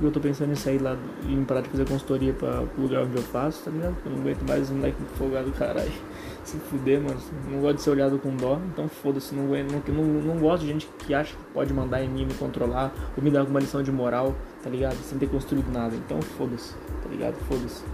Porque 0.00 0.06
eu 0.06 0.12
tô 0.12 0.20
pensando 0.20 0.50
em 0.50 0.54
sair 0.54 0.78
lá 0.78 0.96
e 1.28 1.44
parar 1.44 1.60
de 1.60 1.68
fazer 1.68 1.86
consultoria 1.86 2.32
pra, 2.32 2.62
pro 2.62 2.82
lugar 2.84 3.02
onde 3.02 3.16
eu 3.16 3.22
faço, 3.22 3.64
tá 3.64 3.70
ligado? 3.70 3.94
Eu 4.06 4.12
não 4.12 4.20
aguento 4.20 4.48
mais 4.48 4.70
um 4.70 4.76
moleque 4.76 4.96
folgado, 5.18 5.52
caralho. 5.52 5.92
Se 6.42 6.56
fuder, 6.56 7.02
mano. 7.02 7.20
Não 7.50 7.60
gosto 7.60 7.76
de 7.76 7.82
ser 7.82 7.90
olhado 7.90 8.18
com 8.18 8.34
dó, 8.34 8.58
então 8.72 8.88
foda-se. 8.88 9.34
Não, 9.34 9.44
não, 9.44 10.04
não, 10.22 10.38
gosto 10.38 10.62
de 10.62 10.68
gente 10.68 10.88
que 11.00 11.12
acha 11.12 11.36
que 11.36 11.44
pode 11.52 11.74
mandar 11.74 12.02
em 12.02 12.08
mim, 12.08 12.24
me 12.24 12.32
controlar 12.32 12.94
ou 13.14 13.22
me 13.22 13.30
dar 13.30 13.40
alguma 13.40 13.60
lição 13.60 13.82
de 13.82 13.92
moral, 13.92 14.34
tá 14.62 14.70
ligado? 14.70 14.96
Sem 15.02 15.18
ter 15.18 15.28
construído 15.28 15.70
nada. 15.70 15.94
Então 15.94 16.18
foda-se, 16.22 16.72
tá 17.02 17.10
ligado? 17.10 17.34
Foda-se. 17.46 17.84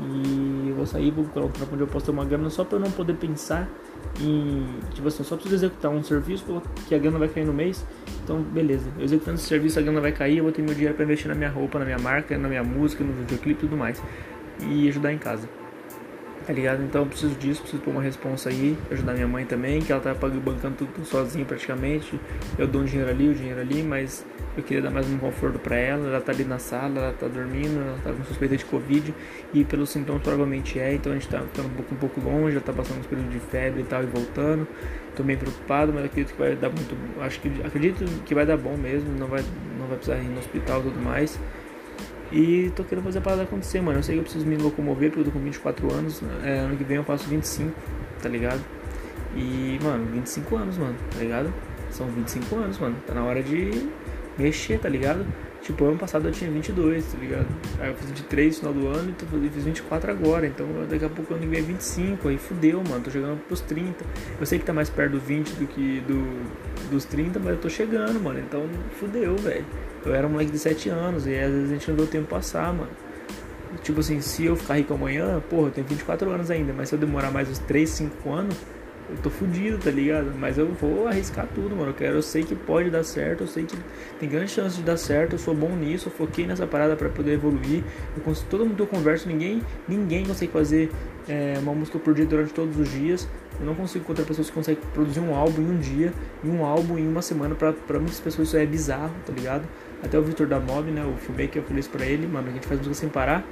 E 0.00 0.68
eu 0.68 0.76
vou 0.76 0.86
sair, 0.86 1.10
vou 1.10 1.24
procurar 1.24 1.46
um 1.46 1.50
trampo 1.50 1.74
onde 1.74 1.82
eu 1.82 1.88
posso 1.88 2.06
ter 2.06 2.12
uma 2.12 2.24
grana 2.24 2.50
só 2.50 2.62
pra 2.62 2.78
eu 2.78 2.80
não 2.82 2.90
poder 2.92 3.14
pensar 3.14 3.68
em. 4.20 4.64
Tipo 4.94 5.08
assim, 5.08 5.24
só 5.24 5.34
preciso 5.34 5.56
executar 5.56 5.90
um 5.90 6.04
serviço 6.04 6.62
que 6.86 6.94
a 6.94 6.98
grana 6.98 7.18
vai 7.18 7.26
cair 7.26 7.44
no 7.44 7.52
mês. 7.52 7.84
Então, 8.22 8.40
beleza. 8.40 8.88
Eu 8.98 9.04
executando 9.04 9.36
esse 9.36 9.46
serviço, 9.46 9.78
a 9.78 9.82
grana 9.82 10.00
vai 10.00 10.12
cair, 10.12 10.38
eu 10.38 10.44
vou 10.44 10.52
ter 10.52 10.62
meu 10.62 10.74
dinheiro 10.74 10.94
pra 10.94 11.04
investir 11.04 11.28
na 11.28 11.34
minha 11.34 11.50
roupa, 11.50 11.78
na 11.78 11.84
minha 11.84 11.98
marca, 11.98 12.36
na 12.38 12.48
minha 12.48 12.62
música, 12.62 13.02
no 13.02 13.12
videoclipe 13.12 13.58
e 13.58 13.68
tudo 13.68 13.76
mais. 13.76 14.02
E 14.60 14.88
ajudar 14.88 15.12
em 15.12 15.18
casa. 15.18 15.48
Tá 16.46 16.52
ligado? 16.52 16.82
Então 16.82 17.02
eu 17.02 17.06
preciso 17.06 17.34
disso, 17.36 17.60
preciso 17.60 17.82
pôr 17.82 17.92
uma 17.92 18.02
responsa 18.02 18.48
aí, 18.48 18.76
ajudar 18.90 19.14
minha 19.14 19.28
mãe 19.28 19.44
também, 19.44 19.80
que 19.80 19.92
ela 19.92 20.00
tá 20.00 20.12
bancando 20.14 20.74
tudo 20.76 21.04
sozinha 21.04 21.44
praticamente. 21.44 22.18
Eu 22.58 22.66
dou 22.66 22.82
um 22.82 22.84
dinheiro 22.84 23.10
ali, 23.10 23.28
o 23.28 23.30
um 23.30 23.34
dinheiro 23.34 23.60
ali, 23.60 23.82
mas 23.82 24.24
eu 24.56 24.62
queria 24.62 24.82
dar 24.82 24.90
mais 24.90 25.08
um 25.08 25.18
conforto 25.18 25.58
para 25.60 25.76
ela. 25.76 26.08
Ela 26.08 26.20
tá 26.20 26.32
ali 26.32 26.44
na 26.44 26.58
sala, 26.58 26.98
ela 26.98 27.12
tá 27.12 27.28
dormindo, 27.28 27.80
ela 27.80 27.98
tá 28.02 28.12
com 28.12 28.24
suspeita 28.24 28.56
de 28.56 28.64
Covid 28.64 29.14
e 29.54 29.64
pelos 29.64 29.90
sintomas 29.90 30.22
provavelmente 30.22 30.80
é, 30.80 30.94
então 30.94 31.12
a 31.12 31.14
gente 31.14 31.28
tá 31.28 31.40
ficando 31.40 31.68
um 31.68 31.74
pouco, 31.74 31.94
um 31.94 31.98
pouco 31.98 32.20
longe, 32.20 32.56
ela 32.56 32.64
tá 32.64 32.72
passando 32.72 32.98
uns 32.98 33.06
períodos 33.06 33.32
de 33.32 33.38
febre 33.38 33.82
e 33.82 33.84
tal 33.84 34.02
e 34.02 34.06
voltando. 34.06 34.66
Tô 35.14 35.22
bem 35.22 35.36
preocupado, 35.36 35.92
mas 35.92 36.06
acredito 36.06 36.32
que 36.32 36.38
vai 36.38 36.56
dar 36.56 36.70
muito. 36.70 36.96
Acho 37.20 37.40
que 37.40 37.48
acredito 37.64 38.04
que 38.24 38.34
vai 38.34 38.46
dar 38.46 38.56
bom 38.56 38.76
mesmo, 38.76 39.10
não 39.18 39.26
vai, 39.26 39.44
não 39.78 39.86
vai 39.86 39.96
precisar 39.96 40.18
ir 40.18 40.28
no 40.28 40.38
hospital 40.38 40.80
e 40.80 40.82
tudo 40.84 41.00
mais. 41.00 41.38
E 42.32 42.72
tô 42.74 42.82
querendo 42.82 43.04
fazer 43.04 43.18
a 43.18 43.22
parada 43.22 43.42
acontecer, 43.42 43.82
mano. 43.82 43.98
Eu 43.98 44.02
sei 44.02 44.14
que 44.14 44.20
eu 44.20 44.22
preciso 44.22 44.46
me 44.46 44.56
locomover 44.56 45.10
porque 45.10 45.20
eu 45.20 45.24
tô 45.26 45.30
com 45.30 45.44
24 45.44 45.92
anos. 45.92 46.22
É, 46.42 46.60
ano 46.60 46.76
que 46.76 46.84
vem 46.84 46.96
eu 46.96 47.04
faço 47.04 47.28
25, 47.28 47.70
tá 48.22 48.28
ligado? 48.28 48.60
E, 49.36 49.78
mano, 49.82 50.06
25 50.12 50.56
anos, 50.56 50.78
mano, 50.78 50.96
tá 51.12 51.18
ligado? 51.18 51.52
São 51.90 52.06
25 52.06 52.56
anos, 52.56 52.78
mano. 52.78 52.96
Tá 53.06 53.12
na 53.12 53.22
hora 53.22 53.42
de 53.42 53.86
mexer, 54.38 54.78
tá 54.78 54.88
ligado? 54.88 55.26
Tipo, 55.62 55.84
ano 55.84 55.96
passado 55.96 56.26
eu 56.26 56.32
tinha 56.32 56.50
22, 56.50 57.04
tá 57.04 57.18
ligado? 57.18 57.46
Aí 57.78 57.88
eu 57.88 57.94
fiz 57.94 58.10
23 58.10 58.62
no 58.62 58.72
final 58.72 58.74
do 58.74 58.98
ano 58.98 59.14
e 59.44 59.48
fiz 59.48 59.64
24 59.64 60.10
agora. 60.10 60.44
Então 60.44 60.66
daqui 60.90 61.04
a 61.04 61.08
pouco 61.08 61.32
eu 61.32 61.36
ano 61.36 61.48
que 61.48 61.60
25. 61.60 62.28
Aí 62.28 62.36
fudeu, 62.36 62.82
mano. 62.82 63.02
Tô 63.02 63.10
chegando 63.10 63.38
pros 63.46 63.60
30. 63.60 64.04
Eu 64.40 64.44
sei 64.44 64.58
que 64.58 64.64
tá 64.64 64.72
mais 64.72 64.90
perto 64.90 65.12
do 65.12 65.20
20 65.20 65.50
do 65.50 65.66
que 65.68 66.00
do, 66.00 66.90
dos 66.90 67.04
30, 67.04 67.38
mas 67.38 67.50
eu 67.50 67.58
tô 67.58 67.68
chegando, 67.68 68.20
mano. 68.20 68.40
Então 68.40 68.64
fudeu, 68.98 69.36
velho. 69.36 69.64
Eu 70.04 70.12
era 70.12 70.26
um 70.26 70.30
moleque 70.30 70.50
de 70.50 70.58
7 70.58 70.88
anos 70.88 71.26
e 71.28 71.38
às 71.38 71.52
vezes 71.52 71.70
a 71.70 71.74
gente 71.74 71.90
não 71.92 72.04
o 72.04 72.08
tempo 72.08 72.26
passar, 72.26 72.72
mano. 72.72 72.90
Tipo 73.84 74.00
assim, 74.00 74.20
se 74.20 74.44
eu 74.44 74.56
ficar 74.56 74.74
rico 74.74 74.92
amanhã, 74.92 75.40
porra, 75.48 75.68
eu 75.68 75.70
tenho 75.70 75.86
24 75.86 76.28
anos 76.28 76.50
ainda, 76.50 76.72
mas 76.72 76.88
se 76.88 76.94
eu 76.94 76.98
demorar 76.98 77.30
mais 77.30 77.48
uns 77.48 77.58
3, 77.60 77.88
5 77.88 78.30
anos, 78.30 78.56
eu 79.12 79.18
tô 79.22 79.30
fudido, 79.30 79.78
tá 79.78 79.90
ligado? 79.90 80.32
Mas 80.38 80.56
eu 80.56 80.66
vou 80.72 81.06
arriscar 81.06 81.46
tudo, 81.54 81.76
mano. 81.76 81.90
Eu, 81.90 81.94
quero, 81.94 82.16
eu 82.16 82.22
sei 82.22 82.42
que 82.42 82.54
pode 82.54 82.90
dar 82.90 83.04
certo, 83.04 83.42
eu 83.42 83.46
sei 83.46 83.64
que 83.64 83.76
tem 84.18 84.28
grande 84.28 84.50
chance 84.50 84.76
de 84.76 84.82
dar 84.82 84.96
certo, 84.96 85.34
eu 85.34 85.38
sou 85.38 85.54
bom 85.54 85.76
nisso, 85.76 86.08
eu 86.08 86.12
foquei 86.12 86.46
nessa 86.46 86.66
parada 86.66 86.96
para 86.96 87.08
poder 87.08 87.32
evoluir. 87.32 87.84
Eu 88.16 88.34
todo 88.48 88.64
mundo 88.64 88.76
que 88.76 88.82
eu 88.82 88.86
converso, 88.86 89.28
ninguém, 89.28 89.62
ninguém 89.86 90.24
consegue 90.24 90.50
fazer 90.50 90.90
é, 91.28 91.54
uma 91.58 91.74
música 91.74 91.98
por 91.98 92.14
dia 92.14 92.24
durante 92.24 92.52
todos 92.54 92.78
os 92.78 92.88
dias. 92.90 93.28
Eu 93.60 93.66
não 93.66 93.74
consigo 93.74 94.02
encontrar 94.02 94.24
pessoas 94.24 94.48
que 94.48 94.54
conseguem 94.54 94.82
produzir 94.94 95.20
um 95.20 95.34
álbum 95.34 95.62
em 95.62 95.70
um 95.70 95.78
dia 95.78 96.12
e 96.42 96.48
um 96.48 96.64
álbum 96.64 96.98
em 96.98 97.06
uma 97.06 97.20
semana. 97.20 97.54
Pra 97.54 97.72
muitas 97.98 98.18
pessoas 98.18 98.48
isso 98.48 98.56
é 98.56 98.64
bizarro, 98.64 99.14
tá 99.26 99.32
ligado? 99.32 99.68
Até 100.02 100.18
o 100.18 100.22
Victor 100.22 100.46
da 100.46 100.58
Mob, 100.58 100.90
né? 100.90 101.04
O 101.04 101.16
filmmaker, 101.18 101.62
eu 101.62 101.62
falei 101.62 101.80
isso 101.80 101.90
pra 101.90 102.04
ele, 102.04 102.26
mano. 102.26 102.48
A 102.48 102.52
gente 102.52 102.66
faz 102.66 102.78
música 102.78 102.94
sem 102.94 103.08
parar. 103.08 103.44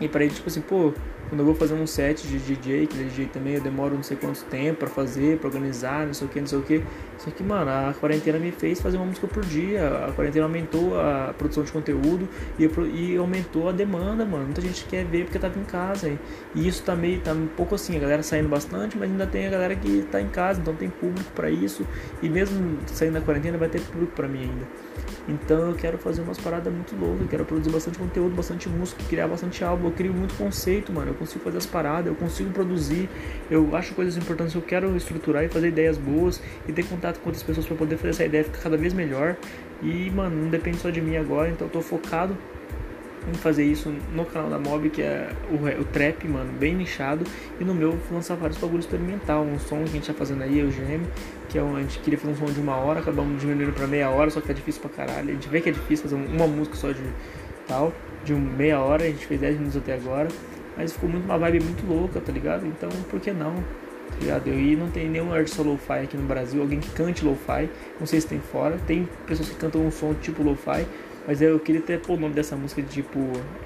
E 0.00 0.08
pra 0.08 0.24
ele, 0.24 0.34
tipo 0.34 0.48
assim, 0.48 0.60
pô, 0.60 0.92
quando 1.32 1.40
eu 1.40 1.46
vou 1.46 1.54
fazer 1.54 1.72
um 1.72 1.86
set 1.86 2.28
de 2.28 2.38
DJ, 2.38 2.86
que 2.86 3.00
é 3.00 3.04
DJ 3.04 3.24
também, 3.24 3.54
eu 3.54 3.60
demoro 3.62 3.94
não 3.94 4.02
sei 4.02 4.18
quanto 4.18 4.44
tempo 4.44 4.80
para 4.80 4.88
fazer, 4.88 5.38
para 5.38 5.48
organizar, 5.48 6.04
não 6.04 6.12
sei 6.12 6.26
o 6.26 6.30
que, 6.30 6.38
não 6.38 6.46
sei 6.46 6.58
o 6.58 6.62
que. 6.62 6.84
Só 7.16 7.30
que, 7.30 7.42
mano, 7.42 7.70
a 7.70 7.94
quarentena 7.98 8.38
me 8.38 8.52
fez 8.52 8.82
fazer 8.82 8.98
uma 8.98 9.06
música 9.06 9.26
por 9.26 9.42
dia. 9.42 10.06
A 10.08 10.12
quarentena 10.12 10.44
aumentou 10.44 11.00
a 11.00 11.32
produção 11.38 11.64
de 11.64 11.72
conteúdo 11.72 12.28
e, 12.58 12.68
e 12.94 13.16
aumentou 13.16 13.70
a 13.70 13.72
demanda, 13.72 14.26
mano. 14.26 14.44
Muita 14.44 14.60
gente 14.60 14.84
quer 14.84 15.06
ver 15.06 15.24
porque 15.24 15.38
tava 15.38 15.58
em 15.58 15.64
casa. 15.64 16.10
Hein? 16.10 16.18
E 16.54 16.68
isso 16.68 16.82
tá 16.82 16.94
meio, 16.94 17.18
tá 17.22 17.32
um 17.32 17.46
pouco 17.46 17.76
assim, 17.76 17.96
a 17.96 18.00
galera 18.00 18.22
saindo 18.22 18.50
bastante, 18.50 18.98
mas 18.98 19.10
ainda 19.10 19.26
tem 19.26 19.46
a 19.46 19.50
galera 19.50 19.74
que 19.74 20.02
tá 20.10 20.20
em 20.20 20.28
casa, 20.28 20.60
então 20.60 20.74
tem 20.74 20.90
público 20.90 21.30
para 21.34 21.48
isso. 21.50 21.86
E 22.22 22.28
mesmo 22.28 22.76
saindo 22.88 23.14
da 23.14 23.22
quarentena, 23.22 23.56
vai 23.56 23.70
ter 23.70 23.80
público 23.80 24.12
para 24.14 24.28
mim 24.28 24.40
ainda. 24.40 24.66
Então 25.28 25.70
eu 25.70 25.74
quero 25.74 25.98
fazer 25.98 26.20
umas 26.22 26.38
paradas 26.38 26.72
muito 26.72 26.96
loucas, 26.96 27.22
eu 27.22 27.28
quero 27.28 27.44
produzir 27.44 27.70
bastante 27.70 27.98
conteúdo, 27.98 28.34
bastante 28.34 28.68
música, 28.68 29.02
criar 29.08 29.28
bastante 29.28 29.62
álbum. 29.62 29.86
Eu 29.86 29.92
crio 29.92 30.12
muito 30.12 30.34
conceito, 30.34 30.92
mano. 30.92 31.10
Eu 31.10 31.14
consigo 31.22 31.44
fazer 31.44 31.58
as 31.58 31.66
paradas, 31.66 32.06
eu 32.06 32.14
consigo 32.14 32.50
produzir, 32.50 33.08
eu 33.50 33.74
acho 33.74 33.94
coisas 33.94 34.16
importantes, 34.16 34.54
eu 34.54 34.62
quero 34.62 34.96
estruturar 34.96 35.44
e 35.44 35.48
fazer 35.48 35.68
ideias 35.68 35.96
boas 35.96 36.40
e 36.68 36.72
ter 36.72 36.84
contato 36.84 37.18
com 37.20 37.28
outras 37.28 37.42
pessoas 37.42 37.66
para 37.66 37.76
poder 37.76 37.96
fazer 37.96 38.10
essa 38.10 38.24
ideia 38.24 38.44
ficar 38.44 38.58
cada 38.58 38.76
vez 38.76 38.92
melhor. 38.92 39.36
E, 39.82 40.10
mano, 40.10 40.44
não 40.44 40.50
depende 40.50 40.78
só 40.78 40.90
de 40.90 41.00
mim 41.00 41.16
agora, 41.16 41.48
então 41.48 41.66
eu 41.66 41.72
tô 41.72 41.80
focado 41.80 42.36
em 43.28 43.34
fazer 43.34 43.64
isso 43.64 43.92
no 44.14 44.24
canal 44.24 44.50
da 44.50 44.58
Mob, 44.58 44.90
que 44.90 45.02
é 45.02 45.30
o, 45.50 45.80
o 45.80 45.84
trap, 45.84 46.26
mano, 46.26 46.52
bem 46.58 46.74
nichado, 46.74 47.24
e 47.60 47.64
no 47.64 47.74
meu 47.74 47.96
lançar 48.10 48.36
vários 48.36 48.58
bagulhos 48.58 48.84
experimental, 48.84 49.44
um 49.44 49.58
som 49.58 49.78
que 49.78 49.84
a 49.84 49.86
gente 49.86 50.06
tá 50.06 50.14
fazendo 50.14 50.42
aí, 50.42 50.62
o 50.62 50.68
GM, 50.68 51.04
que 51.48 51.58
é 51.58 51.62
um, 51.62 51.76
a 51.76 51.80
gente 51.80 51.98
queria 52.00 52.18
fazer 52.18 52.32
um 52.32 52.36
som 52.36 52.52
de 52.52 52.60
uma 52.60 52.76
hora, 52.76 53.00
acabamos 53.00 53.40
diminuindo 53.40 53.72
pra 53.72 53.86
meia 53.86 54.10
hora, 54.10 54.30
só 54.30 54.40
que 54.40 54.50
é 54.50 54.54
difícil 54.54 54.80
pra 54.82 54.90
caralho, 54.90 55.30
a 55.30 55.32
gente 55.32 55.48
vê 55.48 55.60
que 55.60 55.68
é 55.68 55.72
difícil 55.72 56.08
fazer 56.08 56.16
uma 56.16 56.46
música 56.46 56.76
só 56.76 56.90
de 56.90 57.02
tal, 57.66 57.92
de 58.24 58.32
meia 58.34 58.80
hora, 58.80 59.04
a 59.04 59.06
gente 59.06 59.26
fez 59.26 59.40
10 59.40 59.56
minutos 59.56 59.76
até 59.76 59.94
agora, 59.94 60.28
mas 60.76 60.92
ficou 60.92 61.08
muito 61.08 61.24
uma 61.24 61.38
vibe 61.38 61.60
muito 61.60 61.86
louca, 61.86 62.20
tá 62.20 62.32
ligado? 62.32 62.66
Então, 62.66 62.88
por 63.10 63.20
que 63.20 63.32
não? 63.32 63.54
Tá 63.54 64.18
ligado? 64.20 64.48
E 64.48 64.76
não 64.76 64.90
tem 64.90 65.08
nenhum 65.08 65.32
artista 65.32 65.62
lo-fi 65.62 66.00
aqui 66.04 66.16
no 66.16 66.24
Brasil, 66.24 66.60
alguém 66.60 66.80
que 66.80 66.90
cante 66.90 67.24
lo-fi, 67.24 67.68
não 67.98 68.06
sei 68.06 68.20
se 68.20 68.26
tem 68.26 68.40
fora, 68.40 68.78
tem 68.86 69.08
pessoas 69.26 69.48
que 69.48 69.56
cantam 69.56 69.86
um 69.86 69.90
som 69.90 70.14
tipo 70.14 70.42
lo-fi, 70.42 70.86
mas 71.26 71.40
eu 71.40 71.58
queria 71.60 71.80
até 71.80 71.96
pôr 71.96 72.14
o 72.14 72.20
nome 72.20 72.34
dessa 72.34 72.56
música 72.56 72.82
de 72.82 72.88
tipo. 72.88 73.20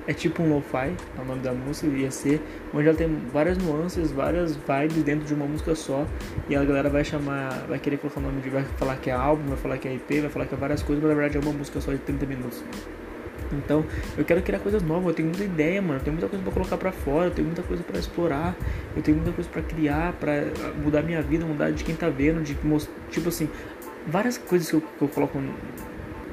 É 0.06 0.12
tipo 0.12 0.42
um 0.42 0.54
lo-fi, 0.54 0.92
é 1.18 1.22
o 1.22 1.24
nome 1.24 1.40
da 1.40 1.52
música, 1.52 1.86
ia 1.86 2.10
ser. 2.10 2.40
Onde 2.74 2.88
ela 2.88 2.96
tem 2.96 3.08
várias 3.32 3.56
nuances, 3.56 4.10
várias 4.12 4.56
vibes 4.56 5.02
dentro 5.02 5.26
de 5.26 5.32
uma 5.32 5.46
música 5.46 5.74
só. 5.74 6.06
E 6.48 6.56
a 6.56 6.62
galera 6.64 6.90
vai 6.90 7.02
chamar. 7.02 7.64
Vai 7.66 7.78
querer 7.78 7.96
colocar 7.96 8.20
o 8.20 8.22
nome 8.22 8.42
de. 8.42 8.50
Vai 8.50 8.64
falar 8.76 8.96
que 8.96 9.08
é 9.08 9.14
álbum, 9.14 9.48
vai 9.48 9.56
falar 9.56 9.78
que 9.78 9.88
é 9.88 9.94
IP, 9.94 10.20
vai 10.20 10.30
falar 10.30 10.46
que 10.46 10.54
é 10.54 10.58
várias 10.58 10.82
coisas, 10.82 11.02
mas 11.02 11.14
na 11.14 11.18
verdade 11.18 11.38
é 11.38 11.48
uma 11.48 11.56
música 11.56 11.80
só 11.80 11.92
de 11.92 11.98
30 11.98 12.26
minutos. 12.26 12.62
Então, 13.52 13.84
eu 14.16 14.24
quero 14.24 14.42
criar 14.42 14.58
coisas 14.58 14.82
novas, 14.82 15.08
eu 15.08 15.14
tenho 15.14 15.28
muita 15.28 15.44
ideia, 15.44 15.80
mano. 15.80 15.94
Eu 15.94 16.00
tenho 16.00 16.14
muita 16.14 16.28
coisa 16.28 16.44
para 16.44 16.52
colocar 16.52 16.76
para 16.76 16.92
fora, 16.92 17.26
eu 17.26 17.30
tenho 17.30 17.46
muita 17.46 17.62
coisa 17.62 17.82
para 17.82 17.98
explorar, 17.98 18.56
eu 18.96 19.02
tenho 19.02 19.16
muita 19.16 19.32
coisa 19.32 19.48
para 19.50 19.62
criar, 19.62 20.12
para 20.14 20.44
mudar 20.82 21.02
minha 21.02 21.22
vida, 21.22 21.44
mudar 21.44 21.70
de 21.70 21.84
quem 21.84 21.94
tá 21.94 22.08
vendo, 22.08 22.42
de 22.42 22.56
tipo 23.10 23.28
assim, 23.28 23.48
várias 24.06 24.38
coisas 24.38 24.68
que 24.68 24.74
eu, 24.74 24.80
que 24.80 25.02
eu 25.02 25.08
coloco 25.08 25.38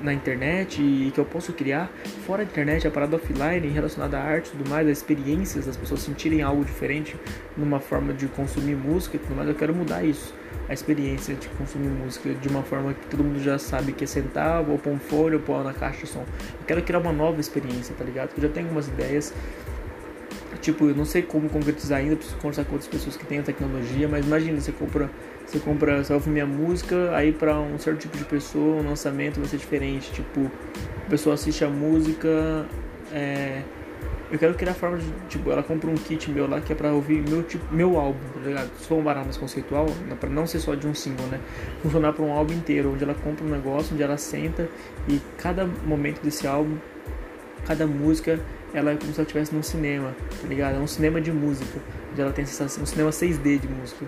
na 0.03 0.13
internet 0.13 0.81
e 0.81 1.11
que 1.11 1.19
eu 1.19 1.25
posso 1.25 1.53
criar 1.53 1.89
fora 2.27 2.43
da 2.43 2.51
internet, 2.51 2.85
a 2.85 2.91
parada 2.91 3.15
offline 3.15 3.67
relacionada 3.69 4.17
à 4.17 4.21
arte 4.21 4.47
e 4.47 4.51
tudo 4.51 4.69
mais, 4.69 4.87
as 4.87 4.97
experiências 4.97 5.65
das 5.65 5.77
pessoas 5.77 6.01
sentirem 6.01 6.41
algo 6.41 6.63
diferente 6.65 7.15
numa 7.57 7.79
forma 7.79 8.13
de 8.13 8.27
consumir 8.27 8.75
música 8.75 9.15
e 9.15 9.19
tudo 9.19 9.35
mais, 9.35 9.47
eu 9.47 9.55
quero 9.55 9.73
mudar 9.73 10.03
isso. 10.03 10.35
A 10.67 10.73
experiência 10.73 11.35
de 11.35 11.47
consumir 11.49 11.89
música 11.89 12.33
de 12.33 12.47
uma 12.47 12.63
forma 12.63 12.93
que 12.93 13.07
todo 13.07 13.23
mundo 13.23 13.41
já 13.41 13.57
sabe 13.57 13.91
que 13.91 14.03
é 14.03 14.07
sentar, 14.07 14.67
ou 14.69 14.77
pôr 14.77 14.93
um 14.93 14.99
fone, 14.99 15.35
ou 15.35 15.41
pôr 15.41 15.63
na 15.63 15.73
caixa 15.73 16.01
de 16.01 16.07
som. 16.07 16.21
Eu 16.21 16.65
quero 16.67 16.81
criar 16.83 16.99
uma 16.99 17.11
nova 17.11 17.39
experiência, 17.39 17.95
tá 17.97 18.03
ligado? 18.03 18.31
Eu 18.35 18.43
já 18.43 18.49
tenho 18.49 18.67
algumas 18.67 18.87
ideias 18.87 19.33
tipo, 20.63 20.85
eu 20.85 20.95
não 20.95 21.03
sei 21.03 21.21
como 21.21 21.49
concretizar 21.49 21.99
ainda, 21.99 22.15
preciso 22.15 22.37
conversar 22.37 22.63
com 22.63 22.71
outras 22.71 22.89
pessoas 22.89 23.17
que 23.17 23.25
têm 23.25 23.39
a 23.39 23.43
tecnologia, 23.43 24.07
mas 24.07 24.25
imagina, 24.25 24.59
você 24.59 24.71
compra, 24.71 25.09
você 25.45 25.59
compra, 25.59 26.01
ouve 26.09 26.29
minha 26.29 26.45
música, 26.45 27.13
aí 27.13 27.33
para 27.33 27.59
um 27.59 27.77
certo 27.77 27.99
tipo 27.99 28.17
de 28.17 28.23
pessoa, 28.23 28.81
um 28.81 28.87
lançamento 28.87 29.39
vai 29.39 29.49
ser 29.49 29.57
diferente, 29.57 30.11
tipo, 30.13 30.49
a 31.05 31.09
pessoa 31.09 31.35
assiste 31.35 31.65
a 31.65 31.69
música, 31.69 32.65
é, 33.11 33.61
eu 34.31 34.39
quero 34.39 34.53
criar 34.55 34.73
forma 34.73 34.97
de, 34.97 35.05
tipo, 35.27 35.51
ela 35.51 35.61
compra 35.61 35.89
um 35.89 35.95
kit 35.95 36.31
meu 36.31 36.49
lá 36.49 36.61
que 36.61 36.71
é 36.71 36.75
pra 36.75 36.93
ouvir 36.93 37.21
meu, 37.29 37.43
tipo, 37.43 37.63
meu 37.75 37.99
álbum, 37.99 38.19
tá 38.33 38.39
ligado? 38.39 38.71
Se 38.79 38.87
for 38.87 38.95
um 38.95 39.03
barato 39.03 39.25
mais 39.25 39.37
conceitual, 39.37 39.85
pra 40.19 40.29
não 40.29 40.47
ser 40.47 40.59
só 40.59 40.75
de 40.75 40.87
um 40.87 40.93
single, 40.95 41.27
né? 41.27 41.39
Funcionar 41.81 42.13
pra 42.13 42.23
um 42.23 42.31
álbum 42.31 42.53
inteiro, 42.53 42.93
onde 42.93 43.03
ela 43.03 43.13
compra 43.13 43.45
um 43.45 43.49
negócio, 43.49 43.93
onde 43.93 44.01
ela 44.01 44.17
senta 44.17 44.67
e 45.09 45.21
cada 45.37 45.65
momento 45.65 46.21
desse 46.23 46.47
álbum, 46.47 46.77
cada 47.65 47.85
música 47.85 48.39
ela 48.73 48.91
é 48.91 48.95
como 48.95 49.13
se 49.13 49.19
ela 49.19 49.23
estivesse 49.23 49.53
num 49.53 49.63
cinema, 49.63 50.15
tá 50.41 50.47
ligado? 50.47 50.75
É 50.75 50.79
um 50.79 50.87
cinema 50.87 51.21
de 51.21 51.31
música, 51.31 51.79
onde 52.11 52.21
ela 52.21 52.31
tem 52.31 52.43
a 52.43 52.47
sensação, 52.47 52.83
um 52.83 52.85
cinema 52.85 53.11
6D 53.11 53.59
de 53.59 53.67
música, 53.67 54.05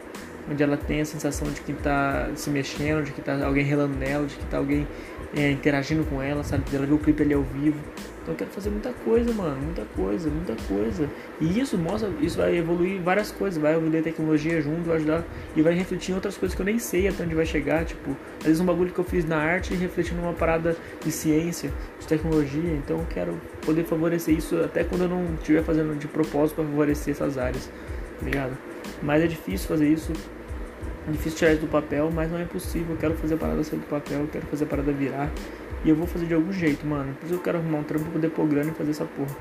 onde 0.50 0.64
ela 0.64 0.78
tem 0.78 1.02
a 1.02 1.06
sensação 1.06 1.50
de 1.52 1.62
que 1.62 1.74
tá 1.74 2.30
se 2.36 2.50
mexendo, 2.50 3.04
de 3.04 3.12
que 3.12 3.22
tá 3.22 3.46
alguém 3.46 3.64
relando 3.64 3.96
nela, 3.96 4.26
de 4.26 4.36
que 4.36 4.46
tá 4.46 4.58
alguém 4.58 4.88
é, 5.36 5.52
interagindo 5.52 6.04
com 6.06 6.22
ela, 6.22 6.44
sabe? 6.44 6.64
Ela 6.74 6.86
vê 6.86 6.94
o 6.94 6.98
clipe 6.98 7.22
ali 7.22 7.34
ao 7.34 7.44
vivo. 7.44 7.80
Então 8.26 8.34
eu 8.34 8.38
quero 8.40 8.50
fazer 8.50 8.72
muita 8.72 8.92
coisa, 8.92 9.32
mano, 9.34 9.62
muita 9.62 9.86
coisa, 9.96 10.28
muita 10.32 10.56
coisa. 10.68 11.08
E 11.40 11.60
isso 11.60 11.78
mostra, 11.78 12.10
isso 12.20 12.38
vai 12.38 12.58
evoluir 12.58 13.00
várias 13.00 13.32
coisas, 13.32 13.62
vai 13.62 13.76
evoluir 13.76 14.02
tecnologia 14.02 14.60
junto, 14.64 14.82
vai 14.82 14.96
ajudar 14.96 15.24
e 15.56 15.62
vai 15.62 15.76
refletir 15.76 16.12
em 16.12 16.16
outras 16.16 16.36
coisas 16.36 16.56
que 16.56 16.60
eu 16.60 16.66
nem 16.66 16.80
sei 16.80 17.08
até 17.08 17.24
onde 17.24 17.36
vai 17.36 17.46
chegar, 17.46 17.86
tipo, 17.86 18.18
às 18.40 18.46
vezes 18.46 18.60
um 18.60 18.66
bagulho 18.66 18.92
que 18.92 18.98
eu 18.98 19.04
fiz 19.04 19.26
na 19.26 19.38
arte 19.38 19.76
refletindo 19.76 20.22
numa 20.22 20.34
parada 20.34 20.76
de 21.04 21.12
ciência, 21.12 21.72
de 22.00 22.08
tecnologia, 22.08 22.74
então 22.74 22.98
eu 22.98 23.06
quero 23.08 23.40
poder 23.64 23.84
favorecer 23.84 24.36
isso 24.36 24.58
até 24.58 24.84
quando 24.84 25.02
eu 25.02 25.10
não 25.10 25.36
estiver 25.36 25.62
fazendo 25.62 25.96
de 25.96 26.08
propósito 26.08 26.56
para 26.56 26.66
favorecer 26.66 27.14
essas 27.14 27.38
áreas, 27.38 27.70
tá 28.20 28.26
ligado? 28.26 28.58
Mas 29.04 29.22
é 29.22 29.28
difícil 29.28 29.68
fazer 29.68 29.88
isso, 29.88 30.12
é 31.08 31.12
difícil 31.12 31.38
tirar 31.38 31.52
isso 31.52 31.62
do 31.62 31.68
papel, 31.68 32.10
mas 32.12 32.32
não 32.32 32.40
é 32.40 32.46
possível. 32.46 32.96
Eu 32.96 32.98
quero 32.98 33.14
fazer 33.14 33.36
a 33.36 33.38
parada 33.38 33.64
sair 33.64 33.78
do 33.78 33.86
papel, 33.86 34.22
eu 34.22 34.28
quero 34.28 34.48
fazer 34.48 34.64
a 34.64 34.68
parada 34.68 34.92
virar. 34.92 35.30
E 35.86 35.90
eu 35.90 35.96
vou 35.96 36.08
fazer 36.08 36.26
de 36.26 36.34
algum 36.34 36.52
jeito, 36.52 36.86
mano. 36.86 37.14
Por 37.14 37.26
isso 37.28 37.36
eu 37.36 37.40
quero 37.40 37.60
arrumar 37.60 37.78
um 37.78 37.84
trampo 37.84 38.06
pra 38.06 38.14
poder 38.14 38.30
pôr 38.32 38.48
grana 38.48 38.72
e 38.72 38.74
fazer 38.74 38.90
essa 38.92 39.06
porra. 39.06 39.36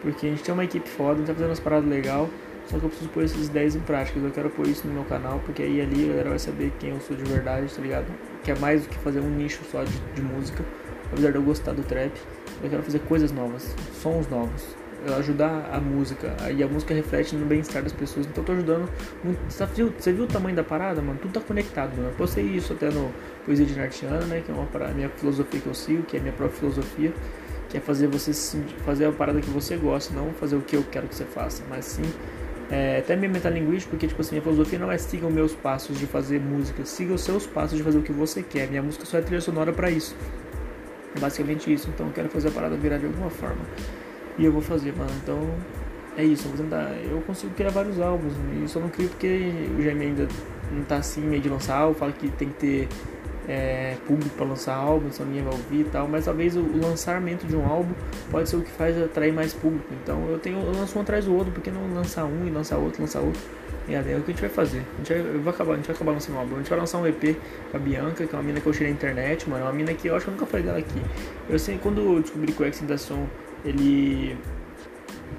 Porque 0.00 0.26
a 0.26 0.30
gente 0.30 0.42
tem 0.42 0.52
uma 0.54 0.64
equipe 0.64 0.88
foda, 0.88 1.12
a 1.12 1.16
gente 1.18 1.26
tá 1.26 1.34
fazendo 1.34 1.50
umas 1.50 1.60
paradas 1.60 1.88
legal. 1.88 2.28
Só 2.66 2.78
que 2.78 2.84
eu 2.84 2.88
preciso 2.88 3.10
pôr 3.10 3.22
esses 3.22 3.50
10 3.50 3.76
em 3.76 3.80
prática. 3.80 4.18
Eu 4.18 4.30
quero 4.30 4.48
pôr 4.48 4.66
isso 4.66 4.88
no 4.88 4.94
meu 4.94 5.04
canal, 5.04 5.40
porque 5.44 5.62
aí 5.62 5.78
ali 5.78 6.06
a 6.06 6.08
galera 6.08 6.30
vai 6.30 6.38
saber 6.38 6.72
quem 6.80 6.90
eu 6.90 7.00
sou 7.00 7.14
de 7.14 7.24
verdade, 7.24 7.72
tá 7.72 7.82
ligado? 7.82 8.06
Que 8.42 8.50
é 8.50 8.58
mais 8.58 8.82
do 8.82 8.88
que 8.88 8.96
fazer 8.96 9.20
um 9.20 9.28
nicho 9.28 9.60
só 9.70 9.84
de, 9.84 9.92
de 10.14 10.22
música. 10.22 10.64
Apesar 11.12 11.32
de 11.32 11.36
eu 11.36 11.42
gostar 11.42 11.72
do 11.72 11.82
trap, 11.82 12.12
eu 12.62 12.70
quero 12.70 12.82
fazer 12.82 13.00
coisas 13.00 13.30
novas, 13.30 13.76
sons 13.92 14.26
novos 14.28 14.79
ajudar 15.18 15.70
a 15.72 15.80
música. 15.80 16.34
E 16.54 16.62
a 16.62 16.66
música 16.66 16.94
reflete 16.94 17.34
no 17.36 17.46
bem-estar 17.46 17.82
das 17.82 17.92
pessoas. 17.92 18.26
Então 18.26 18.42
eu 18.42 18.46
tô 18.46 18.52
ajudando. 18.52 18.88
Você 19.48 19.66
viu, 19.66 19.92
você 19.96 20.12
viu 20.12 20.24
o 20.24 20.26
tamanho 20.26 20.56
da 20.56 20.64
parada, 20.64 21.00
mano? 21.00 21.18
Tudo 21.20 21.34
tá 21.34 21.40
conectado, 21.40 21.96
mano. 21.96 22.08
Eu 22.08 22.14
postei 22.14 22.44
isso 22.44 22.72
até 22.72 22.90
no 22.90 23.10
Poesia 23.44 23.66
de 23.66 23.76
Nartiana, 23.76 24.24
né? 24.26 24.42
Que 24.44 24.50
é 24.50 24.54
uma 24.54 24.66
parada, 24.66 24.92
minha 24.92 25.08
filosofia 25.08 25.60
que 25.60 25.66
eu 25.66 25.74
sigo, 25.74 26.02
que 26.02 26.16
é 26.16 26.20
a 26.20 26.22
minha 26.22 26.34
própria 26.34 26.58
filosofia. 26.58 27.12
Que 27.68 27.78
é 27.78 27.80
fazer 27.80 28.08
você 28.08 28.32
fazer 28.84 29.04
a 29.04 29.12
parada 29.12 29.40
que 29.40 29.50
você 29.50 29.76
gosta, 29.76 30.12
não 30.12 30.32
fazer 30.32 30.56
o 30.56 30.60
que 30.60 30.76
eu 30.76 30.84
quero 30.90 31.06
que 31.06 31.14
você 31.14 31.24
faça, 31.24 31.62
mas 31.68 31.84
sim 31.84 32.02
é, 32.70 32.98
até 32.98 33.16
minha 33.16 33.30
metalinguística, 33.30 33.90
porque 33.90 34.06
tipo 34.06 34.20
assim, 34.20 34.36
minha 34.36 34.42
filosofia 34.42 34.78
não 34.78 34.92
é 34.92 34.96
siga 34.96 35.26
os 35.26 35.32
meus 35.32 35.52
passos 35.52 35.98
de 35.98 36.06
fazer 36.06 36.38
música, 36.38 36.84
siga 36.84 37.12
os 37.12 37.22
seus 37.22 37.44
passos 37.44 37.76
de 37.76 37.82
fazer 37.82 37.98
o 37.98 38.02
que 38.02 38.12
você 38.12 38.42
quer. 38.42 38.68
Minha 38.68 38.82
música 38.82 39.04
só 39.04 39.18
é 39.18 39.20
trilha 39.20 39.40
sonora 39.40 39.72
para 39.72 39.90
isso. 39.90 40.14
É 41.16 41.18
basicamente 41.18 41.72
isso, 41.72 41.90
então 41.92 42.06
eu 42.06 42.12
quero 42.12 42.28
fazer 42.28 42.48
a 42.48 42.50
parada 42.52 42.76
virar 42.76 42.98
de 42.98 43.06
alguma 43.06 43.28
forma. 43.28 43.60
E 44.38 44.44
eu 44.44 44.52
vou 44.52 44.62
fazer, 44.62 44.94
mano. 44.96 45.10
Então 45.22 45.38
é 46.16 46.24
isso, 46.24 46.46
eu 46.46 46.52
vou 46.52 46.64
tentar. 46.64 46.90
Eu 47.10 47.20
consigo 47.22 47.52
criar 47.54 47.70
vários 47.70 48.00
álbuns. 48.00 48.32
E 48.62 48.68
só 48.68 48.80
não 48.80 48.88
crio 48.88 49.08
porque 49.08 49.52
o 49.78 49.82
Jaime 49.82 50.06
ainda 50.06 50.28
não 50.72 50.82
tá 50.84 50.96
assim 50.96 51.20
meio 51.20 51.42
de 51.42 51.48
lançar 51.48 51.76
álbum, 51.76 51.94
fala 51.94 52.12
que 52.12 52.28
tem 52.30 52.48
que 52.48 52.54
ter 52.54 52.88
é, 53.48 53.96
público 54.06 54.30
para 54.36 54.46
lançar 54.46 54.74
álbum, 54.76 55.10
senão 55.10 55.28
ninguém 55.28 55.44
vai 55.44 55.54
ouvir 55.54 55.80
e 55.80 55.84
tal. 55.84 56.06
Mas 56.06 56.24
talvez 56.24 56.56
o, 56.56 56.64
lançamento 56.80 57.46
de 57.46 57.56
um 57.56 57.66
álbum 57.66 57.92
pode 58.30 58.48
ser 58.48 58.56
o 58.56 58.62
que 58.62 58.70
faz 58.70 59.00
atrair 59.00 59.32
mais 59.32 59.52
público. 59.52 59.86
Então 60.02 60.28
eu 60.28 60.38
tenho 60.38 60.58
eu 60.58 60.72
lanço 60.72 60.98
um 60.98 61.02
atrás 61.02 61.24
do 61.24 61.34
outro, 61.34 61.52
porque 61.52 61.70
não 61.70 61.92
lançar 61.94 62.24
um 62.24 62.46
e 62.46 62.50
lançar 62.50 62.78
outro, 62.78 63.02
lançar 63.02 63.20
outro. 63.20 63.40
E 63.88 63.94
é, 63.94 64.00
o 64.00 64.04
que 64.04 64.12
a 64.12 64.34
gente 64.34 64.40
vai 64.40 64.50
fazer. 64.50 64.82
A 64.94 64.98
gente 64.98 65.38
vai, 65.38 65.52
acabar, 65.52 65.72
a 65.72 65.76
gente 65.76 65.86
vai 65.86 65.96
acabar 65.96 66.12
lançando 66.12 66.36
um 66.36 66.38
álbum. 66.38 66.54
A 66.54 66.58
gente 66.58 66.70
vai 66.70 66.78
lançar 66.78 66.98
um 66.98 67.06
EP 67.06 67.36
com 67.70 67.76
a 67.76 67.80
Bianca, 67.80 68.26
que 68.26 68.34
é 68.34 68.38
uma 68.38 68.44
mina 68.44 68.60
que 68.60 68.66
eu 68.66 68.72
achei 68.72 68.86
na 68.86 68.92
internet, 68.92 69.50
mano. 69.50 69.64
É 69.64 69.66
uma 69.66 69.72
mina 69.72 69.92
que 69.94 70.06
eu 70.06 70.14
acho 70.14 70.26
que 70.26 70.30
eu 70.30 70.34
nunca 70.34 70.46
falei 70.46 70.66
dela 70.66 70.78
aqui. 70.78 71.02
Eu 71.48 71.58
sei, 71.58 71.78
quando 71.82 72.00
eu 72.00 72.20
descobri 72.20 72.52
que 72.52 72.62
o 72.62 72.66
X 72.66 72.80
da 72.82 72.96
Som 72.96 73.26
ele 73.64 74.36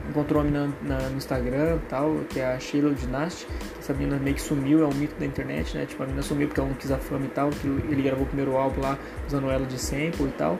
encontrou 0.09 0.41
uma 0.41 0.49
menina 0.49 0.73
na, 0.83 1.09
no 1.09 1.17
Instagram 1.17 1.79
tal, 1.89 2.15
que 2.29 2.39
é 2.39 2.53
a 2.53 2.59
Sheila 2.59 2.93
Dynasty, 2.93 3.45
que 3.45 3.79
essa 3.79 3.93
menina 3.93 4.17
meio 4.17 4.35
que 4.35 4.41
sumiu, 4.41 4.83
é 4.83 4.87
um 4.87 4.93
mito 4.93 5.15
da 5.19 5.25
internet, 5.25 5.75
né? 5.77 5.85
Tipo, 5.85 6.03
a 6.03 6.05
menina 6.05 6.21
sumiu 6.21 6.47
porque 6.47 6.59
ela 6.59 6.69
não 6.69 6.75
quis 6.75 6.91
a 6.91 6.97
fama 6.97 7.25
e 7.25 7.29
tal, 7.29 7.49
que 7.49 7.67
ele 7.67 8.01
gravou 8.01 8.23
o 8.23 8.27
primeiro 8.27 8.55
álbum 8.55 8.81
lá 8.81 8.97
usando 9.27 9.49
ela 9.49 9.65
de 9.65 9.79
sample 9.79 10.25
e 10.25 10.33
tal. 10.37 10.59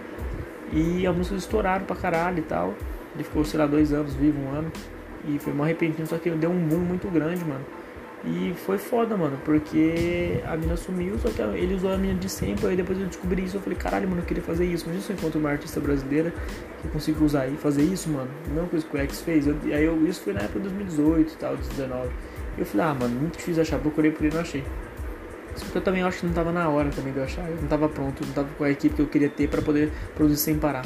E 0.72 1.06
as 1.06 1.16
músicas 1.16 1.44
estouraram 1.44 1.86
pra 1.86 1.96
caralho 1.96 2.40
e 2.40 2.44
tal. 2.44 2.74
Ele 3.14 3.24
ficou, 3.24 3.44
sei 3.44 3.60
lá, 3.60 3.66
dois 3.66 3.92
anos 3.92 4.14
vivo, 4.14 4.40
um 4.40 4.52
ano. 4.52 4.72
E 5.28 5.38
foi 5.38 5.54
mó 5.54 5.64
repentino, 5.64 6.08
só 6.08 6.18
que 6.18 6.30
deu 6.32 6.50
um 6.50 6.68
boom 6.68 6.80
muito 6.80 7.08
grande, 7.10 7.44
mano. 7.44 7.64
E 8.24 8.54
foi 8.66 8.78
foda, 8.78 9.18
mano, 9.18 9.40
porque 9.44 10.40
a 10.46 10.56
mina 10.56 10.78
sumiu, 10.78 11.18
só 11.18 11.30
que 11.30 11.42
ele 11.42 11.74
usou 11.74 11.92
a 11.92 11.98
mina 11.98 12.14
de 12.14 12.30
sempre. 12.30 12.68
Aí 12.68 12.76
depois 12.76 13.00
eu 13.00 13.08
descobri 13.08 13.44
isso, 13.44 13.58
eu 13.58 13.62
falei, 13.62 13.78
caralho, 13.78 14.08
mano, 14.08 14.22
eu 14.22 14.26
queria 14.26 14.44
fazer 14.44 14.66
isso. 14.66 14.86
Mas 14.88 15.00
isso 15.00 15.12
eu 15.12 15.16
encontro 15.16 15.40
uma 15.40 15.50
artista 15.50 15.80
brasileira 15.80 16.32
que 16.82 16.88
consigo 16.90 17.26
usar 17.26 17.48
e 17.48 17.58
fazer 17.58 17.82
isso, 17.82 18.10
mano. 18.10 18.30
Mesma 18.48 18.68
coisa 18.68 18.86
que 18.86 18.96
o 18.96 19.00
X 19.00 19.22
fez. 19.22 19.48
Eu, 19.48 19.56
aí 19.66 19.84
eu, 19.84 20.06
isso 20.06 20.22
foi 20.22 20.34
na 20.34 20.42
época 20.42 20.60
de 20.60 20.70
2018 20.70 21.34
e 21.34 21.38
tal, 21.38 21.56
2019. 21.56 22.10
E 22.58 22.60
eu 22.60 22.66
falei, 22.66 22.86
ah, 22.86 22.94
mano, 22.94 23.20
muito 23.20 23.38
difícil 23.40 23.62
achar. 23.64 23.80
Procurei 23.80 24.12
por 24.12 24.24
ele 24.24 24.36
não 24.36 24.42
achei. 24.42 24.64
Só 25.56 25.66
que 25.66 25.76
eu 25.76 25.82
também 25.82 26.04
acho 26.04 26.20
que 26.20 26.26
não 26.28 26.34
tava 26.34 26.52
na 26.52 26.70
hora 26.70 26.90
também 26.90 27.12
de 27.12 27.18
eu 27.18 27.24
achar. 27.24 27.50
Eu 27.50 27.58
não 27.60 27.68
tava 27.68 27.90
pronto, 27.90 28.24
não 28.24 28.34
tava 28.34 28.50
com 28.56 28.64
a 28.64 28.70
equipe 28.70 28.94
que 28.94 29.02
eu 29.02 29.08
queria 29.08 29.30
ter 29.30 29.50
para 29.50 29.64
poder 29.64 29.92
produzir 30.16 30.38
sem 30.38 30.60
parar. 30.60 30.86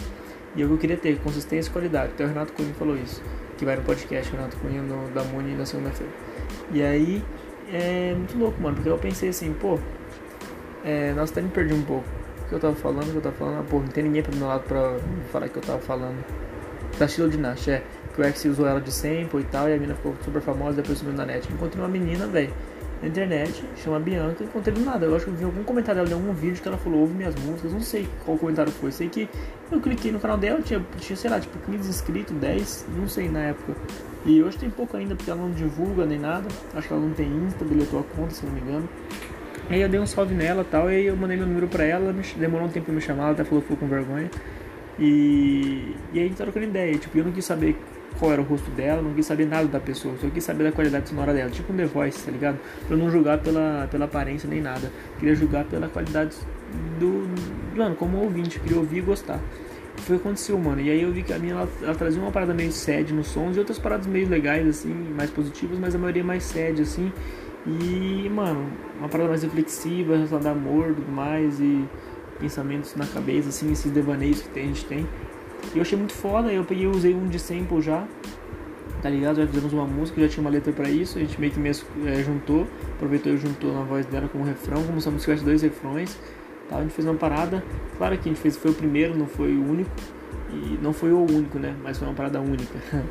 E 0.55 0.61
eu 0.61 0.77
queria 0.77 0.97
ter, 0.97 1.19
consistência 1.19 1.69
e 1.69 1.73
qualidade. 1.73 2.13
Até 2.13 2.23
o 2.23 2.27
Renato 2.27 2.53
Cunha 2.53 2.73
falou 2.75 2.95
isso. 2.95 3.21
Que 3.57 3.65
vai 3.65 3.75
no 3.75 3.83
podcast, 3.83 4.31
Renato 4.31 4.57
Cunha 4.57 4.81
no, 4.81 5.09
da 5.09 5.23
Muni 5.23 5.55
na 5.55 5.65
segunda-feira. 5.65 6.11
E 6.71 6.81
aí 6.81 7.23
é 7.71 8.13
muito 8.15 8.37
louco, 8.37 8.61
mano, 8.61 8.75
porque 8.75 8.89
eu 8.89 8.97
pensei 8.97 9.29
assim, 9.29 9.53
pô, 9.53 9.79
é, 10.83 11.13
nossa, 11.13 11.33
até 11.33 11.41
me 11.41 11.49
perdi 11.49 11.73
um 11.73 11.81
pouco. 11.83 12.05
O 12.45 12.47
que 12.47 12.53
eu 12.53 12.59
tava 12.59 12.75
falando, 12.75 13.07
o 13.07 13.11
que 13.11 13.17
eu 13.17 13.21
tava 13.21 13.35
falando, 13.35 13.59
ah, 13.59 13.65
pô, 13.67 13.79
não 13.79 13.87
tem 13.87 14.03
ninguém 14.03 14.21
pro 14.21 14.35
meu 14.35 14.47
lado 14.47 14.63
pra 14.63 14.97
falar 15.31 15.49
que 15.49 15.57
eu 15.57 15.61
tava 15.61 15.79
falando. 15.79 16.23
Da 16.97 17.07
Sheila 17.07 17.29
Dinash, 17.29 17.67
é. 17.67 17.83
Que 18.13 18.21
o 18.21 18.23
X 18.23 18.45
usou 18.45 18.67
ela 18.67 18.79
de 18.79 18.91
sample 18.91 19.41
e 19.41 19.43
tal, 19.45 19.67
e 19.67 19.73
a 19.73 19.77
mina 19.77 19.95
ficou 19.95 20.15
super 20.23 20.41
famosa, 20.41 20.77
depois 20.77 20.97
sumiu 20.97 21.13
na 21.13 21.25
net. 21.25 21.51
Encontrei 21.51 21.83
uma 21.83 21.89
menina, 21.89 22.27
velho, 22.27 22.53
na 23.01 23.07
internet, 23.07 23.63
chama 23.75 23.99
Bianca, 23.99 24.43
encontrei 24.43 24.73
do 24.73 24.81
nada. 24.81 25.05
Eu 25.05 25.15
acho 25.15 25.25
que 25.25 25.31
eu 25.31 25.35
vi 25.35 25.43
algum 25.43 25.63
comentário 25.63 26.03
dela 26.03 26.11
em 26.11 26.21
algum 26.21 26.33
vídeo 26.33 26.61
que 26.61 26.67
ela 26.67 26.77
falou, 26.77 27.01
ouve 27.01 27.13
minhas 27.13 27.35
músicas, 27.35 27.71
não 27.73 27.81
sei 27.81 28.07
qual 28.23 28.37
comentário 28.37 28.71
foi. 28.71 28.91
Sei 28.91 29.09
que 29.09 29.29
eu 29.71 29.79
cliquei 29.81 30.11
no 30.11 30.19
canal 30.19 30.37
dela, 30.37 30.61
tinha, 30.61 30.83
tinha 30.97 31.15
sei 31.15 31.29
lá, 31.29 31.39
tipo 31.39 31.57
15 31.59 31.89
inscritos, 31.89 32.35
10, 32.35 32.85
não 32.97 33.07
sei 33.07 33.29
na 33.29 33.39
época. 33.39 33.75
E 34.25 34.41
hoje 34.41 34.57
tem 34.57 34.69
pouco 34.69 34.97
ainda, 34.97 35.15
porque 35.15 35.29
ela 35.29 35.41
não 35.41 35.51
divulga 35.51 36.05
nem 36.05 36.17
nada. 36.17 36.47
Acho 36.73 36.87
que 36.87 36.93
ela 36.93 37.01
não 37.01 37.13
tem 37.13 37.27
Insta, 37.27 37.63
deletou 37.63 37.99
a 37.99 38.03
conta, 38.03 38.33
se 38.33 38.45
não 38.45 38.53
me 38.53 38.61
engano. 38.61 38.89
Aí 39.69 39.81
eu 39.81 39.89
dei 39.89 39.99
um 39.99 40.05
salve 40.05 40.33
nela 40.33 40.61
e 40.61 40.65
tal, 40.65 40.91
e 40.91 40.95
aí 40.95 41.05
eu 41.07 41.15
mandei 41.15 41.37
meu 41.37 41.47
número 41.47 41.67
pra 41.67 41.83
ela, 41.83 42.13
demorou 42.37 42.67
um 42.67 42.69
tempo 42.69 42.85
pra 42.85 42.95
me 42.95 43.01
chamar, 43.01 43.23
ela 43.23 43.31
até 43.31 43.43
falou 43.43 43.61
que 43.61 43.67
ficou 43.67 43.87
com 43.87 43.93
vergonha. 43.93 44.29
E, 44.99 45.95
e 46.13 46.19
aí 46.19 46.29
trocando 46.29 46.65
ideia, 46.65 46.97
tipo, 46.97 47.17
eu 47.17 47.25
não 47.25 47.31
quis 47.31 47.45
saber 47.45 47.75
qual 48.19 48.31
era 48.31 48.41
o 48.41 48.45
rosto 48.45 48.69
dela, 48.71 49.01
não 49.01 49.13
quis 49.13 49.25
saber 49.25 49.45
nada 49.45 49.67
da 49.67 49.79
pessoa, 49.79 50.15
só 50.19 50.27
quis 50.29 50.43
saber 50.43 50.65
da 50.65 50.71
qualidade 50.71 51.09
sonora 51.09 51.33
dela, 51.33 51.49
tipo 51.49 51.71
um 51.71 51.75
The 51.75 51.85
Voice, 51.85 52.23
tá 52.23 52.31
ligado? 52.31 52.57
Pra 52.87 52.95
não 52.95 53.09
julgar 53.09 53.39
pela, 53.39 53.87
pela 53.89 54.05
aparência 54.05 54.49
nem 54.49 54.61
nada, 54.61 54.91
queria 55.19 55.35
julgar 55.35 55.65
pela 55.65 55.87
qualidade 55.87 56.35
do. 56.99 57.29
Mano, 57.75 57.95
como 57.95 58.17
ouvinte, 58.17 58.59
queria 58.59 58.77
ouvir 58.77 58.99
e 58.99 59.01
gostar. 59.01 59.39
Foi 59.97 60.17
o 60.17 60.19
que 60.19 60.25
aconteceu, 60.27 60.57
mano. 60.57 60.81
E 60.81 60.89
aí 60.89 61.01
eu 61.01 61.11
vi 61.11 61.23
que 61.23 61.33
a 61.33 61.39
minha 61.39 61.53
ela, 61.53 61.69
ela 61.81 61.95
trazia 61.95 62.21
uma 62.21 62.31
parada 62.31 62.53
meio 62.53 62.71
sad 62.71 63.13
nos 63.13 63.27
sons 63.27 63.55
e 63.55 63.59
outras 63.59 63.79
paradas 63.79 64.05
meio 64.05 64.27
legais, 64.27 64.67
assim, 64.67 64.93
mais 64.93 65.29
positivas, 65.29 65.79
mas 65.79 65.95
a 65.95 65.97
maioria 65.97 66.23
mais 66.23 66.43
sad, 66.43 66.81
assim. 66.81 67.11
E, 67.65 68.29
mano, 68.29 68.69
uma 68.99 69.09
parada 69.09 69.29
mais 69.29 69.41
reflexiva, 69.41 70.13
relacionada 70.13 70.49
a 70.49 70.51
amor 70.51 70.93
tudo 70.93 71.11
mais, 71.11 71.59
e 71.59 71.85
pensamentos 72.39 72.95
na 72.95 73.05
cabeça, 73.07 73.49
assim, 73.49 73.71
esses 73.71 73.91
devaneios 73.91 74.41
que 74.41 74.59
a 74.59 74.63
gente 74.63 74.85
tem. 74.85 75.07
E 75.73 75.77
eu 75.77 75.81
achei 75.81 75.97
muito 75.97 76.13
foda, 76.13 76.51
eu 76.51 76.63
peguei 76.63 76.87
usei 76.87 77.13
um 77.13 77.27
de 77.27 77.39
sample 77.39 77.81
já, 77.81 78.07
tá 79.01 79.09
ligado? 79.09 79.37
Já 79.37 79.47
fizemos 79.47 79.73
uma 79.73 79.85
música, 79.85 80.21
já 80.21 80.27
tinha 80.27 80.41
uma 80.41 80.49
letra 80.49 80.71
pra 80.71 80.89
isso, 80.89 81.17
a 81.17 81.21
gente 81.21 81.39
meio 81.39 81.51
que 81.51 81.59
mesmo, 81.59 81.87
é, 82.05 82.23
juntou, 82.23 82.67
aproveitou 82.95 83.33
e 83.33 83.37
juntou 83.37 83.73
na 83.73 83.81
voz 83.81 84.05
dela 84.05 84.27
como 84.27 84.43
refrão, 84.43 84.83
como 84.83 84.97
essa 84.97 85.11
música 85.11 85.35
dois 85.37 85.61
refrões. 85.61 86.17
Tá? 86.69 86.77
A 86.77 86.81
gente 86.81 86.93
fez 86.93 87.07
uma 87.07 87.15
parada, 87.15 87.63
claro 87.97 88.17
que 88.17 88.29
a 88.29 88.31
gente 88.31 88.41
fez, 88.41 88.57
foi 88.57 88.71
o 88.71 88.73
primeiro, 88.73 89.17
não 89.17 89.27
foi 89.27 89.53
o 89.53 89.63
único, 89.63 89.91
e 90.51 90.79
não 90.81 90.93
foi 90.93 91.11
o 91.11 91.19
único, 91.19 91.59
né? 91.59 91.75
Mas 91.83 91.97
foi 91.97 92.07
uma 92.07 92.13
parada 92.13 92.39
única. 92.39 92.79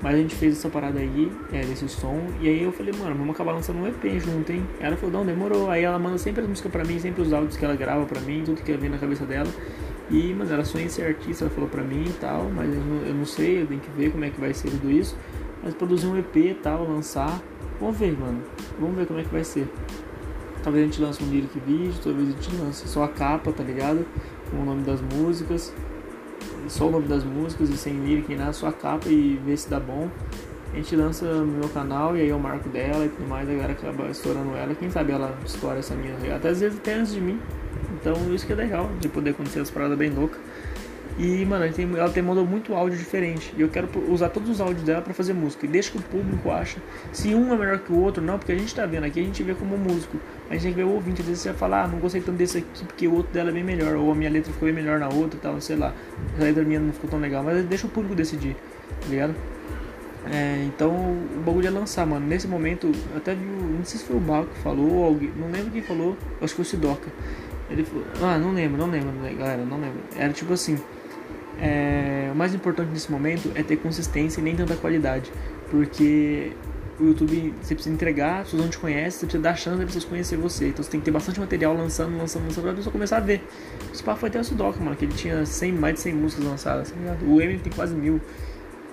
Mas 0.00 0.14
a 0.14 0.18
gente 0.18 0.34
fez 0.34 0.56
essa 0.56 0.68
parada 0.68 1.00
aí, 1.00 1.32
é, 1.52 1.62
som, 1.88 2.28
e 2.40 2.48
aí 2.48 2.62
eu 2.62 2.70
falei, 2.70 2.92
mano, 2.96 3.16
vamos 3.16 3.34
acabar 3.34 3.52
lançando 3.52 3.80
um 3.80 3.86
EP 3.88 4.20
junto, 4.20 4.52
hein? 4.52 4.64
Ela 4.78 4.96
falou, 4.96 5.12
não, 5.12 5.26
demorou. 5.26 5.70
Aí 5.70 5.82
ela 5.82 5.98
manda 5.98 6.16
sempre 6.18 6.42
as 6.42 6.48
músicas 6.48 6.70
pra 6.70 6.84
mim, 6.84 7.00
sempre 7.00 7.22
os 7.22 7.32
áudios 7.32 7.56
que 7.56 7.64
ela 7.64 7.74
grava 7.74 8.04
pra 8.06 8.20
mim, 8.20 8.42
tudo 8.44 8.62
que 8.62 8.72
vem 8.76 8.90
na 8.90 8.98
cabeça 8.98 9.24
dela. 9.24 9.48
E, 10.10 10.32
mano, 10.32 10.50
ela 10.52 10.64
sonha 10.64 10.84
em 10.84 10.88
ser 10.88 11.02
artista, 11.02 11.44
ela 11.44 11.52
falou 11.52 11.68
pra 11.68 11.82
mim 11.82 12.04
e 12.06 12.12
tal, 12.14 12.44
mas 12.50 12.74
eu 12.74 12.80
não, 12.80 13.06
eu 13.06 13.14
não 13.14 13.26
sei, 13.26 13.62
eu 13.62 13.66
tenho 13.66 13.80
que 13.80 13.90
ver 13.90 14.10
como 14.10 14.24
é 14.24 14.30
que 14.30 14.40
vai 14.40 14.54
ser 14.54 14.70
tudo 14.70 14.90
isso. 14.90 15.16
Mas 15.62 15.74
produzir 15.74 16.06
um 16.06 16.16
EP 16.16 16.36
e 16.36 16.54
tal, 16.54 16.88
lançar, 16.88 17.42
vamos 17.80 17.98
ver, 17.98 18.18
mano. 18.18 18.42
Vamos 18.78 18.96
ver 18.96 19.06
como 19.06 19.20
é 19.20 19.22
que 19.22 19.30
vai 19.30 19.44
ser. 19.44 19.68
Talvez 20.62 20.84
a 20.84 20.86
gente 20.86 21.00
lance 21.00 21.22
um 21.22 21.28
lyric 21.28 21.58
vídeo, 21.60 21.94
talvez 22.02 22.28
a 22.28 22.32
gente 22.32 22.56
lance 22.56 22.88
só 22.88 23.04
a 23.04 23.08
capa, 23.08 23.52
tá 23.52 23.62
ligado? 23.62 24.06
Com 24.50 24.62
o 24.62 24.64
nome 24.64 24.82
das 24.82 25.00
músicas, 25.00 25.74
só 26.68 26.88
o 26.88 26.90
nome 26.90 27.06
das 27.06 27.24
músicas 27.24 27.68
e 27.68 27.76
sem 27.76 27.94
lyric 27.94 28.28
nem 28.28 28.38
nada, 28.38 28.52
só 28.52 28.68
a 28.68 28.72
capa 28.72 29.08
e 29.08 29.40
ver 29.44 29.56
se 29.56 29.68
dá 29.68 29.78
bom. 29.78 30.08
A 30.72 30.76
gente 30.76 30.94
lança 30.96 31.24
no 31.26 31.46
meu 31.46 31.68
canal 31.70 32.16
e 32.16 32.20
aí 32.20 32.28
eu 32.28 32.38
marco 32.38 32.68
dela 32.68 33.04
e 33.06 33.08
tudo 33.08 33.26
mais, 33.28 33.48
a 33.48 33.52
galera 33.52 33.72
acaba 33.72 34.08
estourando 34.08 34.54
ela. 34.54 34.74
Quem 34.74 34.90
sabe 34.90 35.12
ela 35.12 35.36
estoura 35.44 35.78
essa 35.78 35.94
minha, 35.94 36.14
até 36.34 36.48
às 36.48 36.60
vezes 36.60 36.78
até 36.78 36.94
antes 36.94 37.12
de 37.12 37.20
mim. 37.20 37.40
Então 38.00 38.34
isso 38.34 38.46
que 38.46 38.52
é 38.52 38.56
legal, 38.56 38.90
de 39.00 39.08
poder 39.08 39.30
acontecer 39.30 39.60
as 39.60 39.70
paradas 39.70 39.98
bem 39.98 40.10
loucas. 40.10 40.38
E, 41.18 41.44
mano, 41.44 41.64
ela 41.64 41.72
tem, 41.72 41.88
ela 41.96 42.10
tem 42.10 42.22
mandou 42.22 42.46
muito 42.46 42.72
áudio 42.74 42.96
diferente. 42.96 43.52
E 43.56 43.60
eu 43.60 43.68
quero 43.68 43.88
usar 44.08 44.28
todos 44.28 44.48
os 44.48 44.60
áudios 44.60 44.84
dela 44.84 45.02
para 45.02 45.12
fazer 45.12 45.32
música. 45.32 45.66
E 45.66 45.68
deixa 45.68 45.90
que 45.90 45.98
o 45.98 46.02
público 46.02 46.48
acha. 46.48 46.78
Se 47.12 47.34
um 47.34 47.52
é 47.52 47.56
melhor 47.56 47.78
que 47.80 47.92
o 47.92 48.00
outro, 48.00 48.22
não, 48.22 48.38
porque 48.38 48.52
a 48.52 48.56
gente 48.56 48.72
tá 48.72 48.86
vendo 48.86 49.02
aqui, 49.02 49.18
a 49.18 49.22
gente 49.24 49.42
vê 49.42 49.52
como 49.52 49.76
músico. 49.76 50.16
A 50.48 50.52
gente 50.52 50.62
tem 50.62 50.72
que 50.72 50.76
ver 50.76 50.84
o 50.84 50.92
ouvinte. 50.92 51.20
Às 51.20 51.26
vezes 51.26 51.42
você 51.42 51.48
vai 51.48 51.58
falar, 51.58 51.84
ah, 51.84 51.88
não 51.88 51.98
gostei 51.98 52.20
tanto 52.20 52.36
desse 52.36 52.58
aqui 52.58 52.84
porque 52.84 53.08
o 53.08 53.14
outro 53.14 53.32
dela 53.32 53.50
é 53.50 53.52
bem 53.52 53.64
melhor. 53.64 53.96
Ou 53.96 54.12
a 54.12 54.14
minha 54.14 54.30
letra 54.30 54.52
ficou 54.52 54.66
bem 54.66 54.74
melhor 54.74 55.00
na 55.00 55.08
outra 55.08 55.40
tal, 55.42 55.60
sei 55.60 55.74
lá. 55.74 55.92
A 56.38 56.42
letra 56.42 56.62
minha 56.62 56.78
não 56.78 56.92
ficou 56.92 57.10
tão 57.10 57.18
legal. 57.18 57.42
Mas 57.42 57.64
deixa 57.64 57.88
o 57.88 57.90
público 57.90 58.14
decidir, 58.14 58.54
tá 59.00 59.08
ligado? 59.08 59.34
É, 60.30 60.64
então 60.66 60.90
o 60.90 61.42
bagulho 61.44 61.66
é 61.66 61.70
lançar, 61.70 62.06
mano. 62.06 62.26
Nesse 62.26 62.46
momento, 62.46 62.92
até 63.16 63.34
vi, 63.34 63.44
não 63.44 63.84
sei 63.84 63.98
se 63.98 64.06
foi 64.06 64.16
o 64.16 64.20
Baco 64.20 64.46
que 64.46 64.60
falou, 64.60 64.90
ou 64.92 65.04
alguém, 65.04 65.32
não 65.36 65.50
lembro 65.50 65.70
quem 65.70 65.82
falou, 65.82 66.16
acho 66.40 66.54
que 66.54 66.56
foi 66.56 66.62
o 66.62 66.64
Sidoca. 66.64 67.08
Ele 67.70 67.84
falou, 67.84 68.04
ah, 68.22 68.38
não 68.38 68.52
lembro, 68.52 68.78
não 68.78 68.90
lembro, 68.90 69.10
galera, 69.36 69.64
não 69.64 69.78
lembro. 69.78 70.00
Era 70.16 70.32
tipo 70.32 70.52
assim, 70.52 70.78
é, 71.60 72.30
o 72.32 72.36
mais 72.36 72.54
importante 72.54 72.90
nesse 72.90 73.10
momento 73.10 73.50
é 73.54 73.62
ter 73.62 73.76
consistência 73.76 74.40
e 74.40 74.44
nem 74.44 74.56
tanta 74.56 74.76
qualidade, 74.76 75.30
porque 75.70 76.52
o 77.00 77.04
YouTube 77.04 77.54
você 77.60 77.74
precisa 77.74 77.94
entregar, 77.94 78.40
as 78.40 78.44
pessoas 78.44 78.62
não 78.62 78.70
te 78.70 78.78
conhecem, 78.78 79.10
você 79.10 79.26
precisa 79.26 79.42
dar 79.42 79.56
chance 79.56 79.78
de 79.78 79.86
pessoas 79.86 80.04
conhecer 80.04 80.36
você. 80.36 80.68
Então 80.68 80.82
você 80.82 80.90
tem 80.90 81.00
que 81.00 81.04
ter 81.04 81.10
bastante 81.10 81.38
material 81.38 81.74
lançando, 81.74 82.16
lançando, 82.16 82.44
lançando, 82.44 82.64
pra 82.64 82.72
pessoa 82.74 82.92
começar 82.92 83.18
a 83.18 83.20
ver. 83.20 83.42
Esse 83.92 84.02
papo 84.02 84.20
foi 84.20 84.28
até 84.28 84.40
o 84.40 84.44
Sudoku, 84.44 84.82
mano, 84.82 84.96
que 84.96 85.04
ele 85.04 85.14
tinha 85.14 85.44
100, 85.44 85.72
mais 85.72 85.94
de 85.94 86.00
100 86.00 86.14
músicas 86.14 86.44
lançadas, 86.44 86.90
tá 86.90 86.96
ligado? 86.96 87.30
O 87.30 87.40
Eminem 87.40 87.60
tem 87.60 87.72
quase 87.72 87.94
mil 87.94 88.20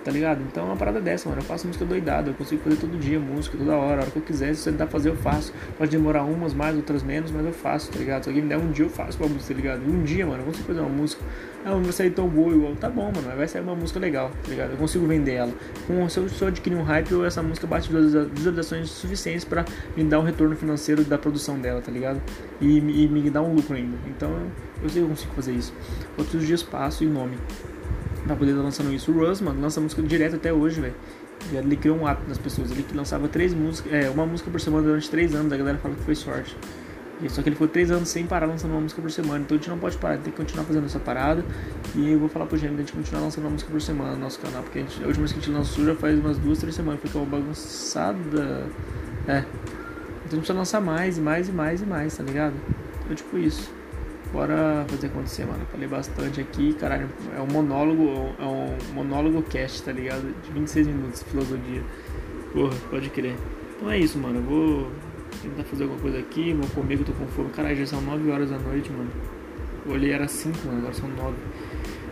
tá 0.06 0.12
ligado? 0.12 0.40
Então 0.40 0.62
é 0.62 0.66
uma 0.68 0.76
parada 0.76 1.00
dessa, 1.00 1.28
mano. 1.28 1.40
Eu 1.40 1.44
faço 1.44 1.66
música 1.66 1.84
doidada, 1.84 2.30
eu 2.30 2.34
consigo 2.34 2.62
fazer 2.62 2.76
todo 2.76 2.96
dia 2.96 3.18
música, 3.18 3.58
toda 3.58 3.74
hora, 3.74 4.02
a 4.02 4.02
hora 4.02 4.10
que 4.12 4.16
eu 4.16 4.22
quiser. 4.22 4.54
Se 4.54 4.62
você 4.62 4.70
dá 4.70 4.84
pra 4.84 4.92
fazer, 4.92 5.08
eu 5.08 5.16
faço. 5.16 5.52
Pode 5.76 5.90
demorar 5.90 6.22
umas 6.22 6.54
mais, 6.54 6.76
outras 6.76 7.02
menos, 7.02 7.32
mas 7.32 7.44
eu 7.44 7.52
faço, 7.52 7.90
tá 7.90 7.98
ligado? 7.98 8.22
Se 8.22 8.28
alguém 8.28 8.44
me 8.44 8.48
der 8.48 8.56
um 8.56 8.70
dia, 8.70 8.84
eu 8.84 8.88
faço 8.88 9.18
uma 9.18 9.28
música, 9.28 9.52
tá 9.52 9.60
ligado? 9.60 9.82
Um 9.84 10.04
dia, 10.04 10.24
mano, 10.24 10.42
eu 10.42 10.46
consigo 10.46 10.64
fazer 10.64 10.78
uma 10.78 10.88
música. 10.88 11.20
Ah, 11.64 11.70
não 11.70 11.82
vai 11.82 11.92
sair 11.92 12.10
tão 12.10 12.28
boa 12.28 12.54
igual. 12.54 12.76
Tá 12.76 12.88
bom, 12.88 13.10
mano, 13.12 13.36
vai 13.36 13.48
sair 13.48 13.62
uma 13.62 13.74
música 13.74 13.98
legal, 13.98 14.30
tá 14.44 14.48
ligado? 14.48 14.70
Eu 14.70 14.76
consigo 14.76 15.04
vender 15.08 15.32
ela. 15.32 15.52
Com, 15.88 16.08
se, 16.08 16.18
eu, 16.18 16.28
se 16.28 16.40
eu 16.40 16.46
adquirir 16.46 16.76
um 16.76 16.84
hype, 16.84 17.10
eu, 17.10 17.24
essa 17.24 17.42
música 17.42 17.66
bate 17.66 17.90
visualizações 17.90 18.88
suficientes 18.88 19.44
pra 19.44 19.64
me 19.96 20.04
dar 20.04 20.20
um 20.20 20.22
retorno 20.22 20.54
financeiro 20.54 21.02
da 21.02 21.18
produção 21.18 21.58
dela, 21.58 21.82
tá 21.82 21.90
ligado? 21.90 22.22
E, 22.60 22.78
e 22.78 23.08
me 23.08 23.28
dar 23.28 23.42
um 23.42 23.52
lucro 23.52 23.74
ainda. 23.74 23.96
Então 24.06 24.30
eu 24.80 24.88
sei 24.88 25.02
que 25.02 25.06
eu 25.06 25.08
consigo 25.08 25.32
fazer 25.34 25.52
isso. 25.52 25.74
Outros 26.16 26.46
dias 26.46 26.62
passo 26.62 27.02
e 27.02 27.08
nome 27.08 27.36
pra 28.26 28.36
poder 28.36 28.52
estar 28.52 28.62
lançando 28.62 28.92
isso. 28.92 29.10
O 29.10 29.14
Russ, 29.14 29.40
mano, 29.40 29.60
lança 29.60 29.80
música 29.80 30.02
direto 30.02 30.36
até 30.36 30.52
hoje, 30.52 30.80
velho. 30.80 30.94
Ele 31.52 31.76
criou 31.76 31.96
um 31.96 32.06
hábito 32.06 32.28
nas 32.28 32.38
pessoas. 32.38 32.70
Ele 32.70 32.84
lançava 32.94 33.28
três 33.28 33.54
músicas, 33.54 33.92
é, 33.92 34.10
uma 34.10 34.26
música 34.26 34.50
por 34.50 34.60
semana 34.60 34.82
durante 34.82 35.08
três 35.08 35.34
anos. 35.34 35.52
A 35.52 35.56
galera 35.56 35.78
fala 35.78 35.94
que 35.94 36.02
foi 36.02 36.14
sorte. 36.14 36.56
Só 37.28 37.40
que 37.40 37.48
ele 37.48 37.56
ficou 37.56 37.68
três 37.68 37.90
anos 37.90 38.10
sem 38.10 38.26
parar 38.26 38.46
lançando 38.46 38.72
uma 38.72 38.80
música 38.80 39.00
por 39.00 39.10
semana. 39.10 39.40
Então 39.40 39.56
a 39.56 39.58
gente 39.58 39.70
não 39.70 39.78
pode 39.78 39.96
parar, 39.96 40.18
tem 40.18 40.30
que 40.30 40.36
continuar 40.36 40.64
fazendo 40.64 40.84
essa 40.84 40.98
parada. 40.98 41.44
E 41.94 42.12
eu 42.12 42.18
vou 42.18 42.28
falar 42.28 42.46
pro 42.46 42.58
Gêmeo 42.58 42.76
a 42.76 42.80
gente 42.80 42.92
continuar 42.92 43.22
lançando 43.22 43.44
uma 43.44 43.50
música 43.50 43.70
por 43.70 43.80
semana 43.80 44.12
no 44.12 44.18
nosso 44.18 44.38
canal. 44.38 44.62
Porque 44.62 44.80
a, 44.80 44.82
gente, 44.82 45.02
a 45.02 45.06
última 45.06 45.26
vez 45.26 45.32
que 45.32 45.38
a 45.38 45.42
gente 45.42 45.50
lançou 45.50 45.84
já 45.84 45.94
faz 45.94 46.18
umas 46.18 46.36
duas, 46.38 46.58
três 46.58 46.74
semanas. 46.74 47.00
Ficou 47.00 47.24
bagunçada. 47.24 48.66
É. 49.26 49.38
Então 49.38 49.38
a 49.38 50.22
gente 50.22 50.38
precisa 50.38 50.54
lançar 50.54 50.80
mais 50.80 51.16
e 51.16 51.20
mais 51.20 51.48
e 51.48 51.52
mais 51.52 51.80
e 51.80 51.86
mais, 51.86 52.16
tá 52.16 52.22
ligado? 52.22 52.54
Então 53.04 53.14
tipo 53.14 53.38
isso. 53.38 53.75
Bora 54.36 54.84
fazer 54.86 55.06
acontecer, 55.06 55.46
mano. 55.46 55.64
Falei 55.72 55.88
bastante 55.88 56.42
aqui, 56.42 56.74
caralho. 56.74 57.08
É 57.34 57.40
um 57.40 57.46
monólogo, 57.46 58.34
é 58.38 58.44
um 58.44 58.76
monólogo 58.92 59.42
cast, 59.44 59.82
tá 59.82 59.92
ligado? 59.92 60.30
De 60.42 60.52
26 60.52 60.88
minutos, 60.88 61.22
filosofia. 61.22 61.82
Porra, 62.52 62.76
pode 62.90 63.08
crer. 63.08 63.34
Então 63.76 63.90
é 63.90 63.98
isso, 63.98 64.18
mano. 64.18 64.40
Eu 64.40 64.42
vou 64.42 64.92
tentar 65.42 65.64
fazer 65.64 65.84
alguma 65.84 66.02
coisa 66.02 66.18
aqui, 66.18 66.52
vou 66.52 66.68
comer 66.68 66.96
que 66.96 67.02
eu 67.04 67.06
tô 67.06 67.12
com 67.14 67.26
fome. 67.28 67.48
Caralho, 67.48 67.76
já 67.76 67.86
são 67.86 68.02
9 68.02 68.30
horas 68.30 68.50
da 68.50 68.58
noite, 68.58 68.92
mano. 68.92 69.10
Eu 69.86 69.92
olhei 69.92 70.12
era 70.12 70.28
5, 70.28 70.66
mano, 70.66 70.78
agora 70.80 70.92
são 70.92 71.08
9. 71.08 71.34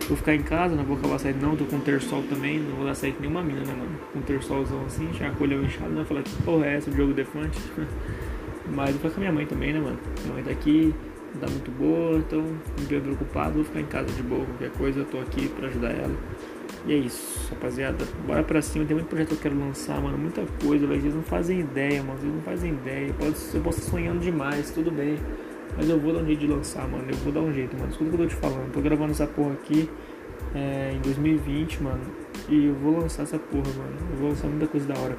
Vou 0.07 0.17
ficar 0.17 0.33
em 0.33 0.41
casa, 0.41 0.75
não 0.75 0.83
vou 0.83 0.97
acabar 0.97 1.19
saindo 1.19 1.41
não, 1.41 1.55
tô 1.55 1.65
com 1.65 1.79
terçol 1.79 2.23
também, 2.23 2.59
não 2.59 2.77
vou 2.77 2.85
dar 2.87 2.95
sair 2.95 3.15
nenhuma 3.19 3.43
mina, 3.43 3.59
né, 3.59 3.73
mano? 3.73 3.99
Com 4.13 4.21
terçolzão 4.21 4.83
assim, 4.85 5.13
já 5.13 5.29
colheu 5.31 5.63
inchado, 5.63 5.89
não 5.89 5.97
vai 5.97 6.05
falar 6.05 6.23
que 6.23 6.41
porra 6.41 6.65
é 6.65 6.77
essa, 6.77 6.89
o 6.89 6.95
jogo 6.95 7.13
defante. 7.13 7.59
Mas 8.73 8.89
vou 8.91 8.99
ficar 8.99 9.09
com 9.09 9.17
a 9.17 9.19
minha 9.19 9.31
mãe 9.31 9.45
também, 9.45 9.73
né, 9.73 9.79
mano? 9.79 9.99
Minha 10.23 10.33
mãe 10.33 10.43
tá 10.43 10.51
aqui, 10.51 10.93
não 11.35 11.41
tá 11.41 11.47
muito 11.47 11.71
boa, 11.71 12.17
então 12.17 12.41
me 12.41 12.85
bem 12.87 13.01
preocupado, 13.01 13.55
vou 13.55 13.63
ficar 13.63 13.81
em 13.81 13.85
casa 13.85 14.07
de 14.11 14.23
boa, 14.23 14.45
qualquer 14.45 14.71
coisa 14.71 14.99
eu 14.99 15.05
tô 15.05 15.19
aqui 15.19 15.47
pra 15.49 15.67
ajudar 15.67 15.91
ela. 15.91 16.15
E 16.87 16.93
é 16.93 16.97
isso, 16.97 17.49
rapaziada. 17.49 18.05
Bora 18.27 18.43
pra 18.43 18.61
cima, 18.61 18.85
tem 18.85 18.95
muito 18.95 19.07
projeto 19.07 19.29
que 19.29 19.33
eu 19.33 19.39
quero 19.39 19.59
lançar, 19.59 19.99
mano. 19.99 20.19
Muita 20.19 20.43
coisa, 20.63 20.85
velho. 20.85 21.01
Vocês 21.01 21.15
não 21.15 21.23
fazem 21.23 21.59
ideia, 21.61 22.03
mano. 22.03 22.19
Vocês 22.19 22.31
não 22.31 22.41
fazem 22.43 22.73
ideia. 22.73 23.11
Pode, 23.13 23.35
eu 23.55 23.61
posso 23.61 23.79
estar 23.79 23.91
sonhando 23.91 24.19
demais, 24.19 24.69
tudo 24.69 24.91
bem. 24.91 25.17
Mas 25.75 25.89
eu 25.89 25.99
vou 25.99 26.13
dar 26.13 26.19
um 26.19 26.25
jeito 26.27 26.41
de 26.41 26.47
lançar, 26.47 26.87
mano. 26.87 27.05
Eu 27.09 27.15
vou 27.17 27.33
dar 27.33 27.41
um 27.41 27.51
jeito, 27.51 27.75
mano. 27.75 27.89
Escuta 27.89 28.11
o 28.11 28.15
que 28.15 28.21
eu 28.21 28.27
tô 28.27 28.35
te 28.35 28.39
falando. 28.39 28.71
tô 28.71 28.81
gravando 28.81 29.11
essa 29.11 29.25
porra 29.25 29.53
aqui 29.53 29.89
é, 30.53 30.93
em 30.93 31.01
2020, 31.01 31.81
mano. 31.81 32.01
E 32.47 32.65
eu 32.65 32.75
vou 32.75 32.99
lançar 32.99 33.23
essa 33.23 33.39
porra, 33.39 33.67
mano. 33.77 33.97
Eu 34.11 34.17
vou 34.17 34.29
lançar 34.29 34.47
muita 34.47 34.67
coisa 34.67 34.87
da 34.87 34.99
hora. 34.99 35.17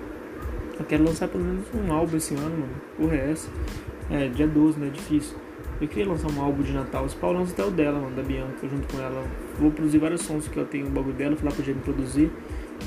Eu 0.79 0.85
quero 0.85 1.03
lançar 1.03 1.27
pelo 1.27 1.43
menos 1.43 1.67
um 1.75 1.93
álbum 1.93 2.17
esse 2.17 2.35
ano, 2.35 2.59
mano. 2.59 2.75
Porra 2.97 3.17
é 3.17 3.33
essa? 3.33 3.51
É, 4.09 4.29
dia 4.29 4.47
12, 4.47 4.79
né? 4.79 4.89
Difícil. 4.89 5.37
Eu 5.79 5.89
queria 5.89 6.09
lançar 6.09 6.31
um 6.31 6.41
álbum 6.41 6.63
de 6.63 6.73
Natal. 6.73 7.05
Esse 7.05 7.17
Paulo 7.17 7.39
lança 7.39 7.53
até 7.53 7.65
o 7.65 7.71
dela, 7.71 8.01
mano, 8.01 8.17
da 8.17 8.23
Bianca, 8.23 8.67
junto 8.67 8.89
com 8.95 9.03
ela. 9.03 9.23
Vou 9.59 9.71
produzir 9.71 9.99
vários 9.99 10.23
sons 10.23 10.49
que 10.49 10.57
eu 10.57 10.65
tenho 10.65 10.87
o 10.87 10.91
bagulho 10.91 11.15
dela, 11.15 11.37
falar 11.37 11.53
pro 11.53 11.63
Jamie 11.63 11.83
produzir. 11.83 12.31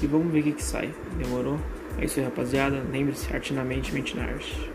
E 0.01 0.07
vamos 0.07 0.31
ver 0.31 0.39
o 0.39 0.43
que 0.43 0.51
que 0.53 0.63
sai. 0.63 0.91
Demorou? 1.17 1.59
É 1.99 2.05
isso 2.05 2.19
aí, 2.19 2.25
rapaziada. 2.25 2.83
Lembre-se, 2.91 3.31
arte 3.31 3.53
na 3.53 3.63
mente, 3.63 3.93
mente 3.93 4.17
na 4.17 4.23
arte. 4.23 4.71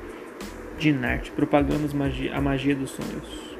De 0.79 0.90
arte. 1.05 1.33
Propagandas, 1.33 1.92
magia, 1.92 2.37
a 2.37 2.40
magia 2.40 2.77
dos 2.77 2.90
sonhos. 2.90 3.53